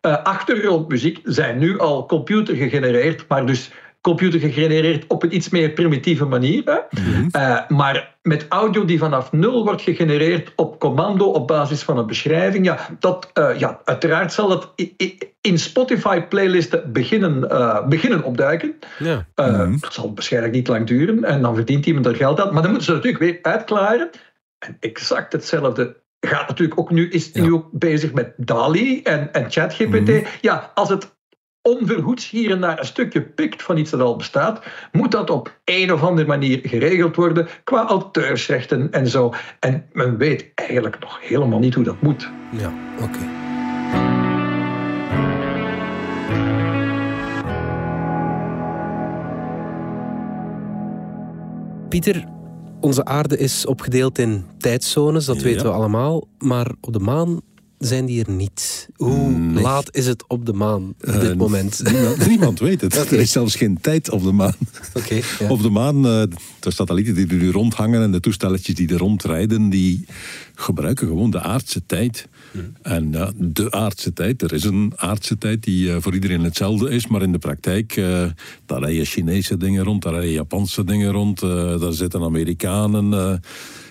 Uh, 0.05 0.24
achtergrondmuziek 0.24 1.19
zijn 1.24 1.57
nu 1.57 1.79
al 1.79 2.05
computer 2.05 2.55
gegenereerd, 2.55 3.25
maar 3.27 3.45
dus 3.45 3.72
computer 4.03 4.39
gegenereerd 4.39 5.05
op 5.07 5.24
een 5.24 5.36
iets 5.36 5.50
meer 5.50 5.69
primitieve 5.69 6.25
manier. 6.25 6.62
Hè? 6.65 7.01
Mhm. 7.01 7.27
Eh, 7.31 7.60
maar 7.67 8.15
met 8.22 8.45
audio 8.50 8.86
die 8.86 9.00
vanaf 9.00 9.31
nul 9.31 9.63
wordt 9.63 9.81
gegenereerd 9.81 10.51
op 10.55 10.79
commando 10.79 11.25
op 11.25 11.48
basis 11.48 11.83
van 11.83 11.98
een 11.98 12.07
beschrijving, 12.07 12.65
ja, 12.65 12.89
dat, 13.00 13.31
uh, 13.33 13.60
ja 13.60 13.81
uiteraard 13.83 14.33
zal 14.33 14.48
dat 14.48 14.74
in 15.41 15.60
Spotify-playlisten 15.60 16.91
beginnen, 16.91 17.48
uh, 17.51 17.88
beginnen 17.88 18.24
opduiken. 18.24 18.75
Ja. 19.00 19.27
Mhm. 19.36 19.77
Dat 19.79 19.93
zal 19.93 20.12
waarschijnlijk 20.13 20.53
niet 20.53 20.67
lang 20.67 20.88
duren 20.88 21.24
en 21.24 21.41
dan 21.41 21.55
verdient 21.55 21.86
iemand 21.86 22.05
er 22.05 22.15
geld 22.15 22.41
aan. 22.41 22.53
Maar 22.53 22.62
dan 22.62 22.72
moeten 22.72 22.88
ze 22.88 22.93
natuurlijk 22.93 23.24
weer 23.24 23.39
uitklaren. 23.41 24.10
En 24.60 24.77
exact 24.79 25.33
hetzelfde 25.33 25.95
gaat 26.19 26.48
natuurlijk 26.48 26.79
ook 26.79 26.91
nu, 26.91 27.10
is 27.10 27.31
nu 27.31 27.53
ook 27.53 27.67
bezig 27.72 28.13
met 28.13 28.33
DALI 28.38 29.01
en, 29.01 29.33
en 29.33 29.51
ChatGPT. 29.51 30.07
Mhm. 30.07 30.25
Ja, 30.41 30.72
als 30.74 30.89
het 30.89 31.15
onverhoeds 31.63 32.29
hier 32.29 32.51
en 32.51 32.62
daar 32.62 32.79
een 32.79 32.86
stukje 32.86 33.22
pikt 33.22 33.63
van 33.63 33.77
iets 33.77 33.91
dat 33.91 34.00
al 34.00 34.15
bestaat, 34.15 34.65
moet 34.91 35.12
dat 35.12 35.29
op 35.29 35.60
een 35.65 35.93
of 35.93 36.03
andere 36.03 36.27
manier 36.27 36.60
geregeld 36.63 37.15
worden 37.15 37.48
qua 37.63 37.88
auteursrechten 37.88 38.91
en 38.91 39.08
zo. 39.08 39.34
En 39.60 39.86
men 39.91 40.17
weet 40.17 40.51
eigenlijk 40.55 41.00
nog 41.00 41.20
helemaal 41.22 41.60
niet 41.60 41.74
hoe 41.74 41.84
dat 41.84 42.01
moet. 42.01 42.29
Ja, 42.51 42.74
oké. 43.01 43.20
Pieter, 51.89 52.24
onze 52.79 53.05
aarde 53.05 53.38
is 53.38 53.65
opgedeeld 53.65 54.17
in 54.17 54.46
tijdzones, 54.58 55.25
dat 55.25 55.41
weten 55.41 55.65
we 55.65 55.72
allemaal. 55.72 56.27
Maar 56.38 56.72
op 56.82 56.93
de 56.93 57.00
maan 57.00 57.41
zijn 57.80 58.06
die 58.06 58.25
er 58.25 58.32
niet. 58.32 58.89
Hoe 58.96 59.32
laat 59.53 59.96
is 59.96 60.06
het 60.06 60.24
op 60.27 60.46
de 60.46 60.53
maan 60.53 60.94
op 61.06 61.13
dit 61.13 61.24
uh, 61.24 61.36
moment? 61.36 61.82
Niemand, 62.27 62.60
weet 62.60 62.82
het. 62.82 62.96
Er 62.96 63.20
is 63.20 63.32
zelfs 63.32 63.56
geen 63.56 63.77
tijd 63.82 64.10
op 64.10 64.24
de 64.24 64.32
maan. 64.32 64.56
Op 65.50 65.62
de 65.62 65.70
maan, 65.70 65.96
uh, 65.96 66.24
de 66.60 66.72
satellieten 66.72 67.13
die 67.15 67.27
er 67.27 67.36
nu 67.36 67.51
rondhangen 67.51 68.01
en 68.01 68.12
de 68.12 68.20
toestelletjes 68.20 68.75
die 68.75 68.89
er 68.89 68.98
rondrijden, 68.98 69.70
die 69.70 70.06
gebruiken 70.56 71.08
gewoon 71.08 71.32
de 71.32 71.42
aardse 71.42 71.86
tijd. 71.86 72.27
Hmm. 72.51 72.74
En 72.82 73.12
ja, 73.12 73.32
de 73.36 73.72
aardse 73.72 74.13
tijd, 74.13 74.42
er 74.42 74.53
is 74.53 74.63
een 74.63 74.94
aardse 74.96 75.38
tijd 75.38 75.63
die 75.63 75.88
uh, 75.88 75.96
voor 76.00 76.13
iedereen 76.13 76.44
hetzelfde 76.44 76.89
is, 76.89 77.08
maar 77.08 77.22
in 77.22 77.32
de 77.32 77.38
praktijk, 77.38 77.96
uh, 77.96 78.25
daar 78.65 78.80
rijden 78.80 79.06
Chinese 79.06 79.58
dingen 79.58 79.84
rond, 79.84 80.01
daar 80.01 80.13
rijden 80.13 80.32
Japanse 80.32 80.84
dingen 80.84 81.12
rond, 81.12 81.39
daar 81.39 81.94
zitten 81.94 82.22
Amerikanen 82.22 83.42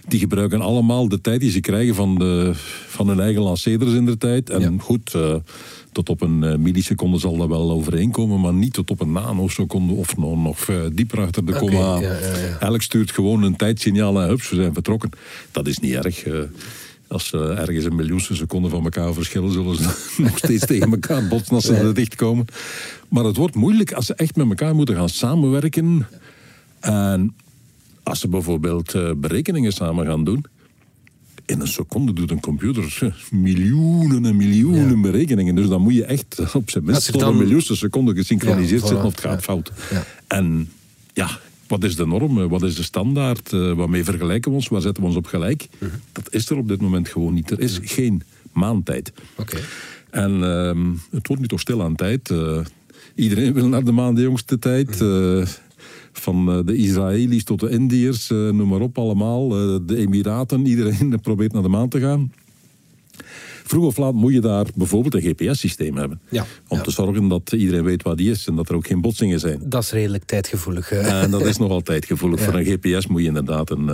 die 0.09 0.18
gebruiken 0.18 0.61
allemaal 0.61 1.09
de 1.09 1.21
tijd 1.21 1.40
die 1.40 1.50
ze 1.50 1.61
krijgen 1.61 1.94
van, 1.94 2.18
de, 2.18 2.50
van 2.88 3.09
hun 3.09 3.21
eigen 3.21 3.42
lanceerders 3.42 3.92
in 3.92 4.06
de 4.06 4.18
tijd. 4.18 4.50
En 4.50 4.80
goed, 4.80 5.14
uh, 5.16 5.35
tot 5.92 6.09
op 6.09 6.21
een 6.21 6.42
uh, 6.42 6.56
milliseconde 6.56 7.18
zal 7.18 7.37
dat 7.37 7.49
wel 7.49 7.71
overeenkomen, 7.71 8.40
maar 8.40 8.54
niet 8.54 8.73
tot 8.73 8.90
op 8.90 9.00
een 9.00 9.12
nanoseconde 9.12 9.92
of 9.92 10.16
nog, 10.16 10.42
nog 10.42 10.68
uh, 10.68 10.76
dieper 10.92 11.21
achter 11.21 11.47
de 11.47 11.52
komma. 11.52 12.00
Ja, 12.00 12.18
ja, 12.18 12.59
Elk 12.61 12.82
stuurt 12.82 13.11
gewoon 13.11 13.42
een 13.42 13.56
tijdsignaal 13.56 14.21
en 14.21 14.28
hups, 14.28 14.50
we 14.50 14.56
zijn 14.56 14.75
vertrokken. 14.75 15.11
Dat 15.50 15.66
is 15.66 15.78
niet 15.78 15.94
erg. 15.94 16.25
als 17.09 17.26
ze 17.26 17.38
ergens 17.38 17.85
een 17.85 17.97
miljoenste 17.97 18.35
seconde 18.35 18.68
van 18.68 18.85
elkaar 18.85 19.12
verschillen, 19.12 19.52
zullen 19.52 19.76
ze 19.76 19.90
nog 20.23 20.38
steeds 20.38 20.66
tegen 20.66 20.90
elkaar 20.90 21.28
botsen 21.28 21.54
als 21.54 21.64
ze 21.64 21.75
er 21.75 21.94
dichtkomen. 21.94 22.44
Maar 23.09 23.25
het 23.25 23.37
wordt 23.37 23.54
moeilijk 23.54 23.92
als 23.92 24.06
ze 24.06 24.14
echt 24.14 24.37
met 24.37 24.49
elkaar 24.49 24.75
moeten 24.75 24.94
gaan 24.94 25.09
samenwerken. 25.09 26.06
En 26.80 27.35
als 28.02 28.21
ze 28.21 28.28
bijvoorbeeld 28.28 28.94
uh, 28.94 29.11
berekeningen 29.16 29.73
samen 29.73 30.06
gaan 30.06 30.25
doen, 30.25 30.44
in 31.47 31.61
een 31.61 31.68
seconde 31.68 32.12
doet 32.12 32.30
een 32.30 32.40
computer 32.40 32.99
eh, 33.00 33.12
miljoenen 33.30 34.25
en 34.25 34.37
miljoenen 34.37 35.00
berekeningen. 35.00 35.54
Dus 35.54 35.68
dan 35.68 35.82
moet 35.82 35.94
je 35.94 36.04
echt 36.04 36.54
op 36.54 36.71
zijn 36.71 36.85
minst 36.85 37.12
tot 37.12 37.23
een 37.23 37.37
miljoenste 37.37 37.76
seconde 37.76 38.14
gesynchroniseerd 38.14 38.80
ja, 38.80 38.87
zitten 38.87 39.06
of 39.06 39.11
het 39.11 39.21
gaat 39.21 39.42
fout. 39.42 39.73
En 40.26 40.71
ja, 41.12 41.28
wat 41.66 41.85
is 41.85 41.97
de 41.97 42.06
norm? 42.06 42.40
Eh, 42.40 42.49
wat 42.49 42.62
is 42.62 42.75
de 42.75 42.82
standaard? 42.82 43.50
waarmee 43.50 44.04
vergelijken 44.04 44.50
we 44.50 44.56
ons? 44.56 44.68
Waar 44.68 44.80
zetten 44.80 45.02
we 45.02 45.09
ons 45.09 45.18
op 45.18 45.26
gelijk? 45.26 45.68
Mhm. 45.78 45.90
Dat 46.12 46.32
is 46.32 46.50
er 46.50 46.56
op 46.56 46.68
dit 46.68 46.80
moment 46.80 47.09
gewoon 47.09 47.35
niet. 47.35 47.50
Er 47.50 47.61
is 47.61 47.78
mhm. 47.78 47.88
geen 47.88 48.23
maantijd. 48.52 49.12
Oké. 49.37 49.59
En 50.11 50.38
uh, 50.38 50.94
het 51.11 51.26
wordt 51.26 51.42
nu 51.42 51.49
toch 51.49 51.61
stil 51.61 51.82
aan 51.82 51.94
tijd. 51.94 52.35
iedereen 53.14 53.52
wil 53.52 53.68
naar 53.68 53.85
de 53.85 53.92
maan 53.92 54.14
de 54.14 54.23
jongste 54.23 54.59
tijd. 54.59 55.00
Mhm. 55.00 55.44
Van 56.12 56.52
eh, 56.52 56.59
de 56.64 56.76
Israëli's 56.76 57.45
tot 57.45 57.61
de 57.61 57.71
Indiërs, 57.71 58.31
eh, 58.31 58.37
noem 58.37 58.69
maar 58.69 58.81
op 58.81 58.99
allemaal. 58.99 59.59
Eh, 59.59 59.78
de 59.87 59.97
Emiraten, 59.97 60.66
iedereen 60.66 61.21
probeert 61.23 61.52
naar 61.52 61.62
de 61.62 61.69
maan 61.69 61.88
te 61.88 62.00
gaan. 62.00 62.33
Vroeg 63.64 63.85
of 63.85 63.97
laat 63.97 64.14
moet 64.14 64.33
je 64.33 64.40
daar 64.40 64.66
bijvoorbeeld 64.75 65.14
een 65.14 65.23
GPS-systeem 65.31 65.97
hebben. 65.97 66.21
Ja, 66.28 66.47
om 66.69 66.83
te 66.83 66.90
zorgen 66.90 67.28
dat 67.28 67.52
iedereen 67.52 67.85
weet 67.85 68.02
waar 68.02 68.16
die 68.16 68.31
is 68.31 68.47
en 68.47 68.57
dat 68.57 68.69
er 68.69 68.75
ook 68.75 68.87
geen 68.87 69.00
botsingen 69.00 69.40
zijn. 69.40 69.61
Dat 69.64 69.83
is 69.83 69.90
redelijk 69.90 70.25
tijdgevoelig. 70.25 70.90
En 70.90 71.31
dat 71.31 71.47
is 71.47 71.57
nogal 71.57 71.81
tijdgevoelig. 71.81 72.40
Voor 72.45 72.54
een 72.54 72.64
GPS 72.64 73.07
moet 73.07 73.21
je 73.21 73.26
inderdaad 73.26 73.71
een, 73.71 73.90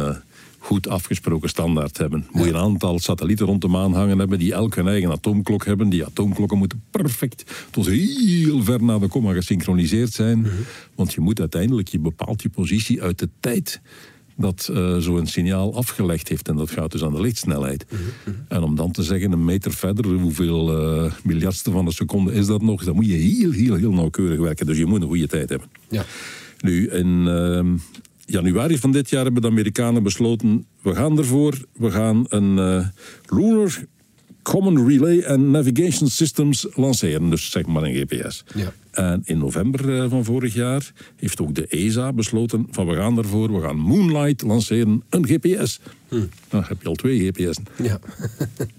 goed 0.68 0.88
afgesproken 0.88 1.48
standaard 1.48 1.98
hebben. 1.98 2.26
Moet 2.30 2.44
je 2.44 2.50
een 2.50 2.56
aantal 2.56 2.98
satellieten 2.98 3.46
rond 3.46 3.60
de 3.60 3.68
maan 3.68 3.94
hangen 3.94 4.18
hebben 4.18 4.38
die 4.38 4.52
elk 4.52 4.74
hun 4.74 4.88
eigen 4.88 5.10
atoomklok 5.10 5.64
hebben. 5.64 5.88
Die 5.88 6.04
atoomklokken 6.04 6.58
moeten 6.58 6.82
perfect 6.90 7.66
tot 7.70 7.86
heel 7.86 8.62
ver 8.62 8.82
naar 8.82 9.00
de 9.00 9.08
komma 9.08 9.32
gesynchroniseerd 9.32 10.12
zijn. 10.12 10.38
Mhm. 10.38 10.50
Want 10.94 11.12
je 11.12 11.20
moet 11.20 11.40
uiteindelijk, 11.40 11.88
je 11.88 11.98
bepaalt 11.98 12.42
je 12.42 12.48
positie 12.48 13.02
uit 13.02 13.18
de 13.18 13.28
tijd 13.40 13.80
dat 14.36 14.68
uh, 14.72 14.96
zo'n 14.96 15.26
signaal 15.26 15.74
afgelegd 15.74 16.28
heeft. 16.28 16.48
En 16.48 16.56
dat 16.56 16.70
gaat 16.70 16.92
dus 16.92 17.02
aan 17.02 17.14
de 17.14 17.20
lichtsnelheid. 17.20 17.86
Mhm, 17.90 18.02
mhm. 18.24 18.36
En 18.48 18.62
om 18.62 18.76
dan 18.76 18.92
te 18.92 19.02
zeggen, 19.02 19.32
een 19.32 19.44
meter 19.44 19.72
verder, 19.72 20.04
hoeveel 20.06 20.80
uh, 21.04 21.12
miljardste 21.22 21.70
van 21.70 21.86
een 21.86 21.92
seconde 21.92 22.32
is 22.32 22.46
dat 22.46 22.62
nog? 22.62 22.84
Dan 22.84 22.94
moet 22.94 23.06
je 23.06 23.12
heel, 23.12 23.50
heel, 23.50 23.74
heel 23.74 23.92
nauwkeurig 23.92 24.38
werken. 24.38 24.66
Dus 24.66 24.78
je 24.78 24.86
moet 24.86 25.02
een 25.02 25.08
goede 25.08 25.28
tijd 25.28 25.48
hebben. 25.48 25.68
Ja. 25.88 26.04
Nu, 26.60 26.88
in, 26.88 27.26
ehm, 27.28 27.76
januari 28.30 28.78
van 28.78 28.92
dit 28.92 29.10
jaar 29.10 29.24
hebben 29.24 29.42
de 29.42 29.48
Amerikanen 29.48 30.02
besloten... 30.02 30.66
we 30.82 30.94
gaan 30.94 31.18
ervoor, 31.18 31.64
we 31.72 31.90
gaan 31.90 32.26
een 32.28 32.56
uh, 32.56 32.86
Lunar 33.26 33.84
Common 34.42 34.88
Relay 34.88 35.24
and 35.26 35.46
Navigation 35.46 36.08
Systems 36.08 36.66
lanceren. 36.74 37.30
Dus 37.30 37.50
zeg 37.50 37.66
maar 37.66 37.82
een 37.82 37.94
GPS. 37.94 38.44
Ja. 38.54 38.72
En 38.90 39.22
in 39.24 39.38
november 39.38 39.88
uh, 39.88 40.10
van 40.10 40.24
vorig 40.24 40.54
jaar 40.54 40.92
heeft 41.16 41.40
ook 41.40 41.54
de 41.54 41.66
ESA 41.66 42.12
besloten... 42.12 42.66
van 42.70 42.86
we 42.86 42.94
gaan 42.94 43.18
ervoor, 43.18 43.52
we 43.52 43.60
gaan 43.60 43.76
Moonlight 43.76 44.42
lanceren, 44.42 45.02
een 45.08 45.26
GPS. 45.26 45.80
Hm. 46.08 46.16
Dan 46.48 46.64
heb 46.66 46.82
je 46.82 46.88
al 46.88 46.94
twee 46.94 47.26
GPS'en. 47.26 47.66
Ja. 47.82 47.98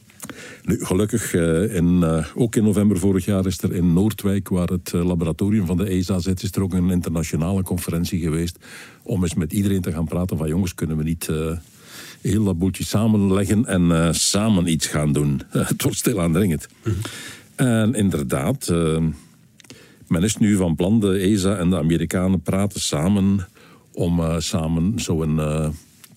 Nu, 0.64 0.86
gelukkig, 0.86 1.34
uh, 1.34 1.76
in, 1.76 2.00
uh, 2.04 2.26
ook 2.36 2.56
in 2.56 2.64
november 2.64 3.00
vorig 3.00 3.26
jaar 3.26 3.46
is 3.46 3.62
er 3.62 3.74
in 3.74 3.94
Noordwijk, 3.94 4.50
waar 4.50 4.68
het 4.68 4.92
uh, 4.96 5.06
laboratorium 5.06 5.66
van 5.66 5.78
de 5.78 5.86
ESA 5.86 6.20
zit, 6.20 6.44
is 6.44 6.52
er 6.52 6.62
ook 6.62 6.74
een 6.74 6.90
internationale 6.90 7.64
conferentie 7.64 8.20
geweest 8.20 8.58
om 9.04 9.24
eens 9.24 9.34
met 9.34 9.54
iedereen 9.54 9.82
te 9.82 9.92
gaan 9.92 10.06
praten 10.06 10.38
van 10.38 10.48
jongens, 10.48 10.74
kunnen 10.76 10.98
we 10.98 11.04
niet 11.04 11.30
heel 12.22 12.44
dat 12.44 12.58
boeltje 12.58 12.84
samenleggen 12.84 13.66
en 13.66 14.16
samen 14.16 14.68
iets 14.68 14.88
gaan 14.88 15.14
doen. 15.14 15.42
het 15.50 15.84
wordt 15.84 15.98
stil 15.98 16.22
aandringend. 16.22 16.68
Mm 16.84 16.94
En 17.56 17.94
inderdaad, 17.94 18.68
men 20.08 20.24
is 20.24 20.38
nu 20.38 20.56
van 20.56 20.76
plan, 20.76 21.00
de 21.00 21.18
ESA 21.18 21.56
en 21.56 21.70
de 21.70 21.78
Amerikanen 21.78 22.42
praten 22.42 22.82
samen 22.82 23.48
om 23.92 24.42
samen 24.42 24.94
zo'n 24.96 25.40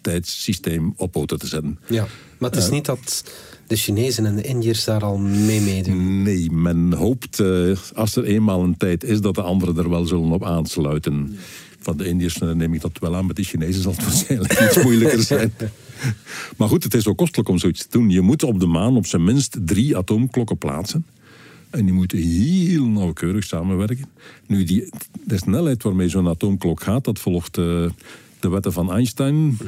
tijdssysteem 0.02 0.92
op 0.96 1.12
poten 1.12 1.38
te 1.38 1.46
zetten. 1.46 1.78
Ja, 1.88 2.06
maar 2.38 2.50
het 2.50 2.58
is 2.58 2.70
niet 2.70 2.84
dat 2.84 3.24
de 3.66 3.76
Chinezen 3.76 4.26
en 4.26 4.36
de 4.36 4.42
Indiërs 4.42 4.84
daar 4.84 5.04
al 5.04 5.18
mee 5.18 5.60
meedoen? 5.60 6.22
Nee, 6.22 6.50
men 6.50 6.92
hoopt 6.92 7.38
uh, 7.38 7.76
als 7.94 8.16
er 8.16 8.24
eenmaal 8.24 8.62
een 8.62 8.76
tijd 8.76 9.04
is 9.04 9.20
dat 9.20 9.34
de 9.34 9.42
anderen 9.42 9.76
er 9.76 9.90
wel 9.90 10.06
zullen 10.06 10.30
op 10.30 10.44
aansluiten. 10.44 11.38
Van 11.80 11.96
de 11.96 12.08
Indiërs 12.08 12.38
neem 12.38 12.74
ik 12.74 12.80
dat 12.80 12.98
wel 13.00 13.16
aan, 13.16 13.26
met 13.26 13.36
de 13.36 13.42
Chinezen 13.42 13.82
zal 13.82 13.92
het 13.92 14.04
waarschijnlijk 14.08 14.60
iets 14.60 14.82
moeilijker 14.82 15.22
zijn. 15.22 15.52
maar 16.56 16.68
goed, 16.68 16.84
het 16.84 16.94
is 16.94 17.06
ook 17.06 17.16
kostelijk 17.16 17.48
om 17.48 17.58
zoiets 17.58 17.82
te 17.82 17.98
doen. 17.98 18.10
Je 18.10 18.20
moet 18.20 18.42
op 18.42 18.60
de 18.60 18.66
maan 18.66 18.96
op 18.96 19.06
zijn 19.06 19.24
minst 19.24 19.56
drie 19.60 19.96
atoomklokken 19.96 20.58
plaatsen. 20.58 21.04
En 21.70 21.84
die 21.84 21.94
moeten 21.94 22.18
heel 22.18 22.86
nauwkeurig 22.86 23.44
samenwerken. 23.44 24.04
Nu, 24.46 24.64
die, 24.64 24.88
de 25.24 25.36
snelheid 25.36 25.82
waarmee 25.82 26.08
zo'n 26.08 26.28
atoomklok 26.28 26.82
gaat, 26.82 27.04
dat 27.04 27.18
volgt 27.18 27.58
uh, 27.58 27.90
de 28.42 28.48
wetten 28.48 28.72
van 28.72 28.92
Einstein. 28.92 29.44
Mhm. 29.44 29.66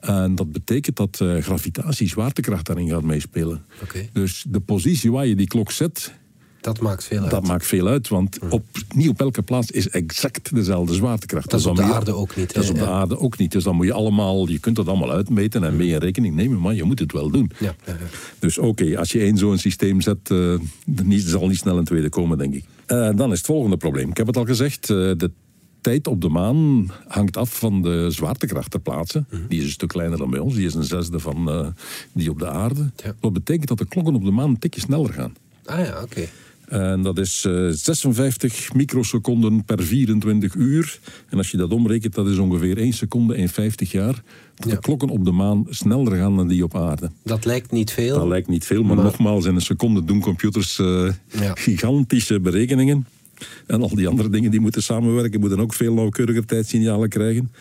En 0.00 0.34
dat 0.34 0.52
betekent 0.52 0.96
dat 0.96 1.20
uh, 1.22 1.42
gravitatie, 1.42 2.08
zwaartekracht 2.08 2.66
daarin 2.66 2.88
gaat 2.88 3.02
meespelen. 3.02 3.64
Dus 4.12 4.44
de 4.48 4.60
positie 4.60 5.12
waar 5.12 5.26
je 5.26 5.36
die 5.36 5.46
klok 5.46 5.70
zet... 5.70 6.14
Dat 6.60 6.80
maakt 6.80 7.04
veel 7.04 7.20
uit. 7.20 7.30
Dat 7.30 7.46
maakt 7.46 7.66
veel 7.66 7.86
uit, 7.86 8.08
want 8.08 8.38
op, 8.50 8.64
niet 8.94 9.08
op 9.08 9.20
elke 9.20 9.42
plaats 9.42 9.70
is 9.70 9.88
exact 9.88 10.54
dezelfde 10.54 10.94
zwaartekracht. 10.94 11.50
Dat 11.50 11.60
is 11.60 11.66
dus 11.66 11.72
op 11.72 11.78
de 11.78 11.94
aarde 11.94 12.12
ook 12.12 12.36
niet. 12.36 12.54
Dat 12.54 12.62
is 12.62 12.70
op 12.70 12.78
de 12.78 12.86
aarde 12.86 13.18
ook 13.18 13.38
niet. 13.38 13.52
Dus 13.52 13.64
dan 13.64 13.76
moet 13.76 13.86
je 13.86 13.92
allemaal, 13.92 14.48
je 14.48 14.58
kunt 14.58 14.76
dat 14.76 14.88
allemaal 14.88 15.12
uitmeten 15.12 15.64
en 15.64 15.76
mee 15.76 15.88
in 15.88 15.98
rekening 15.98 16.34
nemen, 16.34 16.60
maar 16.60 16.74
je 16.74 16.84
moet 16.84 16.98
het 16.98 17.12
wel 17.12 17.30
doen. 17.30 17.50
Ja. 17.58 17.74
Dus 18.38 18.58
oké, 18.58 18.98
als 18.98 19.12
je 19.12 19.20
één 19.20 19.36
zo'n 19.36 19.58
systeem 19.58 20.00
zet, 20.00 20.30
uh, 20.30 20.58
zal 21.08 21.48
niet 21.48 21.58
snel 21.58 21.78
een 21.78 21.84
tweede 21.84 22.08
komen, 22.08 22.38
denk 22.38 22.54
ik. 22.54 22.64
Uh, 22.86 23.10
dan 23.14 23.32
is 23.32 23.38
het 23.38 23.46
volgende 23.46 23.76
probleem. 23.76 24.10
Ik 24.10 24.16
heb 24.16 24.26
het 24.26 24.36
al 24.36 24.44
gezegd, 24.44 24.86
de 24.86 25.30
tijd 25.84 26.06
op 26.06 26.20
de 26.20 26.28
maan 26.28 26.90
hangt 27.08 27.36
af 27.36 27.58
van 27.58 27.82
de 27.82 28.06
zwaartekracht 28.10 28.70
ter 28.70 28.80
plaatse. 28.80 29.24
Mhm. 29.30 29.42
Die 29.48 29.58
is 29.58 29.64
een 29.64 29.70
stuk 29.70 29.88
kleiner 29.88 30.18
dan 30.18 30.30
bij 30.30 30.38
ons. 30.38 30.54
Die 30.54 30.66
is 30.66 30.74
een 30.74 30.84
zesde 30.84 31.18
van 31.18 31.48
uh, 31.48 31.66
die 32.12 32.30
op 32.30 32.38
de 32.38 32.48
aarde. 32.48 32.90
Wat 33.20 33.32
betekent 33.32 33.68
dat 33.68 33.78
de 33.78 33.86
klokken 33.86 34.14
op 34.14 34.24
de 34.24 34.30
maan 34.30 34.48
een 34.48 34.58
tikje 34.58 34.80
sneller 34.80 35.12
gaan. 35.12 35.34
Ah 35.64 35.84
ja, 35.84 36.02
oké. 36.02 36.28
En 36.68 37.02
dat 37.02 37.18
is 37.18 37.44
uh, 37.48 37.70
56 37.70 38.74
microseconden 38.74 39.64
per 39.64 39.82
24 39.82 40.54
uur. 40.54 40.98
En 41.28 41.38
als 41.38 41.50
je 41.50 41.56
dat 41.56 41.70
omrekent, 41.70 42.14
dat 42.14 42.28
is 42.28 42.38
ongeveer 42.38 42.78
1 42.78 42.92
seconde 42.92 43.36
in 43.36 43.48
50 43.48 43.92
jaar. 43.92 44.22
Dat 44.54 44.68
ja. 44.68 44.74
de 44.74 44.80
klokken 44.80 45.08
op 45.08 45.24
de 45.24 45.32
maan 45.32 45.66
sneller 45.70 46.16
gaan 46.16 46.36
dan 46.36 46.48
die 46.48 46.64
op 46.64 46.76
aarde. 46.76 47.10
Dat 47.22 47.44
lijkt 47.44 47.70
niet 47.70 47.90
veel. 47.90 48.18
Dat 48.18 48.28
lijkt 48.28 48.48
niet 48.48 48.64
veel, 48.64 48.82
maar, 48.82 48.96
maar... 48.96 49.04
nogmaals, 49.04 49.44
in 49.44 49.54
een 49.54 49.60
seconde 49.60 50.04
doen 50.04 50.20
computers 50.20 50.78
uh, 50.78 51.12
ja. 51.26 51.54
gigantische 51.54 52.40
berekeningen. 52.40 53.06
En 53.66 53.82
al 53.82 53.94
die 53.94 54.08
andere 54.08 54.28
dingen 54.28 54.50
die 54.50 54.60
moeten 54.60 54.82
samenwerken, 54.82 55.40
moeten 55.40 55.60
ook 55.60 55.74
veel 55.74 55.94
nauwkeuriger 55.94 56.46
tijdsignalen 56.46 57.08
krijgen. 57.08 57.52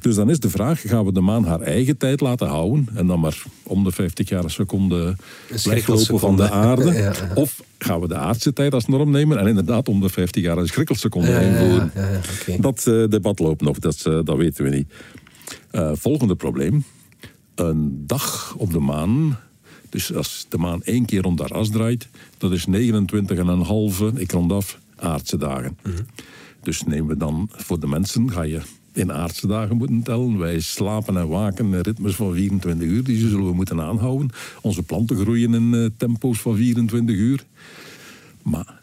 Dus 0.00 0.14
dan 0.14 0.30
is 0.30 0.38
de 0.38 0.50
vraag, 0.50 0.80
gaan 0.80 1.04
we 1.04 1.12
de 1.12 1.20
maan 1.20 1.44
haar 1.44 1.60
eigen 1.60 1.96
tijd 1.96 2.20
laten 2.20 2.46
houden 2.46 2.88
en 2.94 3.06
dan 3.06 3.20
maar 3.20 3.42
om 3.62 3.84
de 3.84 3.92
50 3.92 4.28
jaar 4.28 4.44
een 4.44 4.50
seconde 4.50 5.16
weglopen 5.64 6.18
van 6.18 6.36
de 6.36 6.50
aarde? 6.50 7.12
Of 7.34 7.62
gaan 7.78 8.00
we 8.00 8.08
de 8.08 8.16
aardse 8.16 8.52
tijd 8.52 8.74
als 8.74 8.86
norm 8.86 9.10
nemen 9.10 9.38
en 9.38 9.46
inderdaad 9.46 9.88
om 9.88 10.00
de 10.00 10.08
50 10.08 10.42
jaar 10.42 10.56
een 10.56 10.66
schrikkelseconde 10.66 11.30
ja, 11.30 11.38
invoeren? 11.38 11.92
Dat 12.60 12.84
uh, 12.88 13.08
debat 13.08 13.38
loopt 13.38 13.60
nog, 13.60 13.78
dat, 13.78 14.04
uh, 14.08 14.20
dat 14.24 14.36
weten 14.36 14.64
we 14.64 14.70
niet. 14.70 14.92
Uh, 15.72 15.90
volgende 15.94 16.34
probleem. 16.34 16.84
Een 17.54 18.04
dag 18.06 18.54
op 18.56 18.72
de 18.72 18.78
maan 18.78 19.38
dus 19.92 20.14
als 20.14 20.46
de 20.48 20.58
maan 20.58 20.82
één 20.82 21.04
keer 21.04 21.22
rond 21.22 21.38
haar 21.38 21.52
as 21.52 21.70
draait, 21.70 22.08
dat 22.38 22.52
is 22.52 22.66
29,5, 22.66 22.74
ik 24.14 24.32
rond 24.32 24.52
af, 24.52 24.78
aardse 25.02 25.36
dagen. 25.36 25.76
Mm 25.82 25.92
-hmm. 25.92 26.06
Dus 26.62 26.82
nemen 26.82 27.06
we 27.06 27.16
dan 27.16 27.48
voor 27.52 27.80
de 27.80 27.86
mensen, 27.86 28.30
ga 28.30 28.42
je 28.42 28.60
in 28.92 29.12
aardse 29.12 29.46
dagen 29.46 29.76
moeten 29.76 30.02
tellen. 30.02 30.38
Wij 30.38 30.60
slapen 30.60 31.16
en 31.16 31.28
waken 31.28 31.74
in 31.74 31.80
ritmes 31.80 32.14
van 32.14 32.34
24 32.34 32.88
uur, 32.88 33.04
die 33.04 33.28
zullen 33.28 33.46
we 33.46 33.54
moeten 33.54 33.80
aanhouden. 33.80 34.30
Onze 34.60 34.82
planten 34.82 35.16
groeien 35.16 35.54
in 35.54 35.72
uh, 35.72 35.88
tempo's 35.96 36.40
van 36.40 36.56
24 36.56 37.16
uur. 37.16 37.44
Maar 38.42 38.80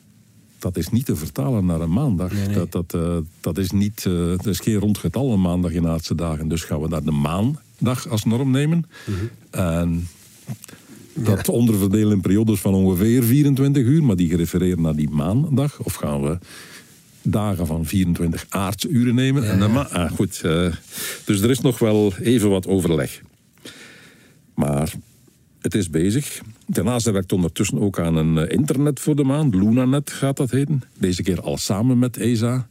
dat 0.59 0.77
is 0.77 0.89
niet 0.89 1.05
te 1.05 1.15
vertalen 1.15 1.65
naar 1.65 1.81
een 1.81 1.93
maandag. 1.93 2.31
Nee, 2.31 2.45
nee. 2.45 2.55
Dat, 2.55 2.71
dat, 2.71 2.93
uh, 2.95 3.17
dat, 3.39 3.57
is 3.57 3.71
niet, 3.71 4.05
uh, 4.07 4.13
dat 4.29 4.45
is 4.45 4.59
geen 4.59 4.79
rond 4.79 4.97
getal 4.97 5.33
een 5.33 5.41
maandag 5.41 5.71
in 5.71 5.87
aardse 5.87 6.15
dagen. 6.15 6.47
Dus 6.47 6.63
gaan 6.63 6.81
we 6.81 6.87
naar 6.87 7.03
de 7.03 7.11
maandag 7.11 8.07
als 8.07 8.23
norm 8.23 8.51
nemen. 8.51 8.85
Mm 9.05 9.15
-hmm. 9.15 9.29
En 9.51 10.07
dat 11.23 11.49
onderverdelen 11.49 12.11
in 12.11 12.21
periodes 12.21 12.59
van 12.59 12.73
ongeveer 12.73 13.23
24 13.23 13.83
uur, 13.83 14.03
maar 14.03 14.15
die 14.15 14.29
gerefereerd 14.29 14.79
naar 14.79 14.95
die 14.95 15.09
maandag. 15.09 15.79
Of 15.79 15.93
gaan 15.93 16.21
we 16.21 16.37
dagen 17.21 17.67
van 17.67 17.85
24 17.85 18.45
aardsuren 18.49 19.15
nemen. 19.15 19.49
En 19.49 19.59
dan, 19.59 19.91
ah, 19.91 20.11
goed, 20.11 20.41
uh, 20.45 20.73
dus 21.25 21.41
er 21.41 21.49
is 21.49 21.59
nog 21.59 21.79
wel 21.79 22.13
even 22.21 22.49
wat 22.49 22.67
overleg. 22.67 23.21
Maar 24.53 24.93
het 25.61 25.75
is 25.75 25.89
bezig. 25.89 26.41
Daarnaast 26.65 27.11
werkt 27.11 27.31
ondertussen 27.31 27.79
ook 27.79 27.99
aan 27.99 28.15
een 28.15 28.37
eh, 28.37 28.57
internet 28.57 28.99
voor 28.99 29.15
de 29.15 29.23
maan. 29.23 29.49
LunaNet 29.49 30.11
gaat 30.11 30.37
dat 30.37 30.51
heten. 30.51 30.81
Deze 30.97 31.23
keer 31.23 31.41
al 31.41 31.57
samen 31.57 31.99
met 31.99 32.17
ESA. 32.17 32.67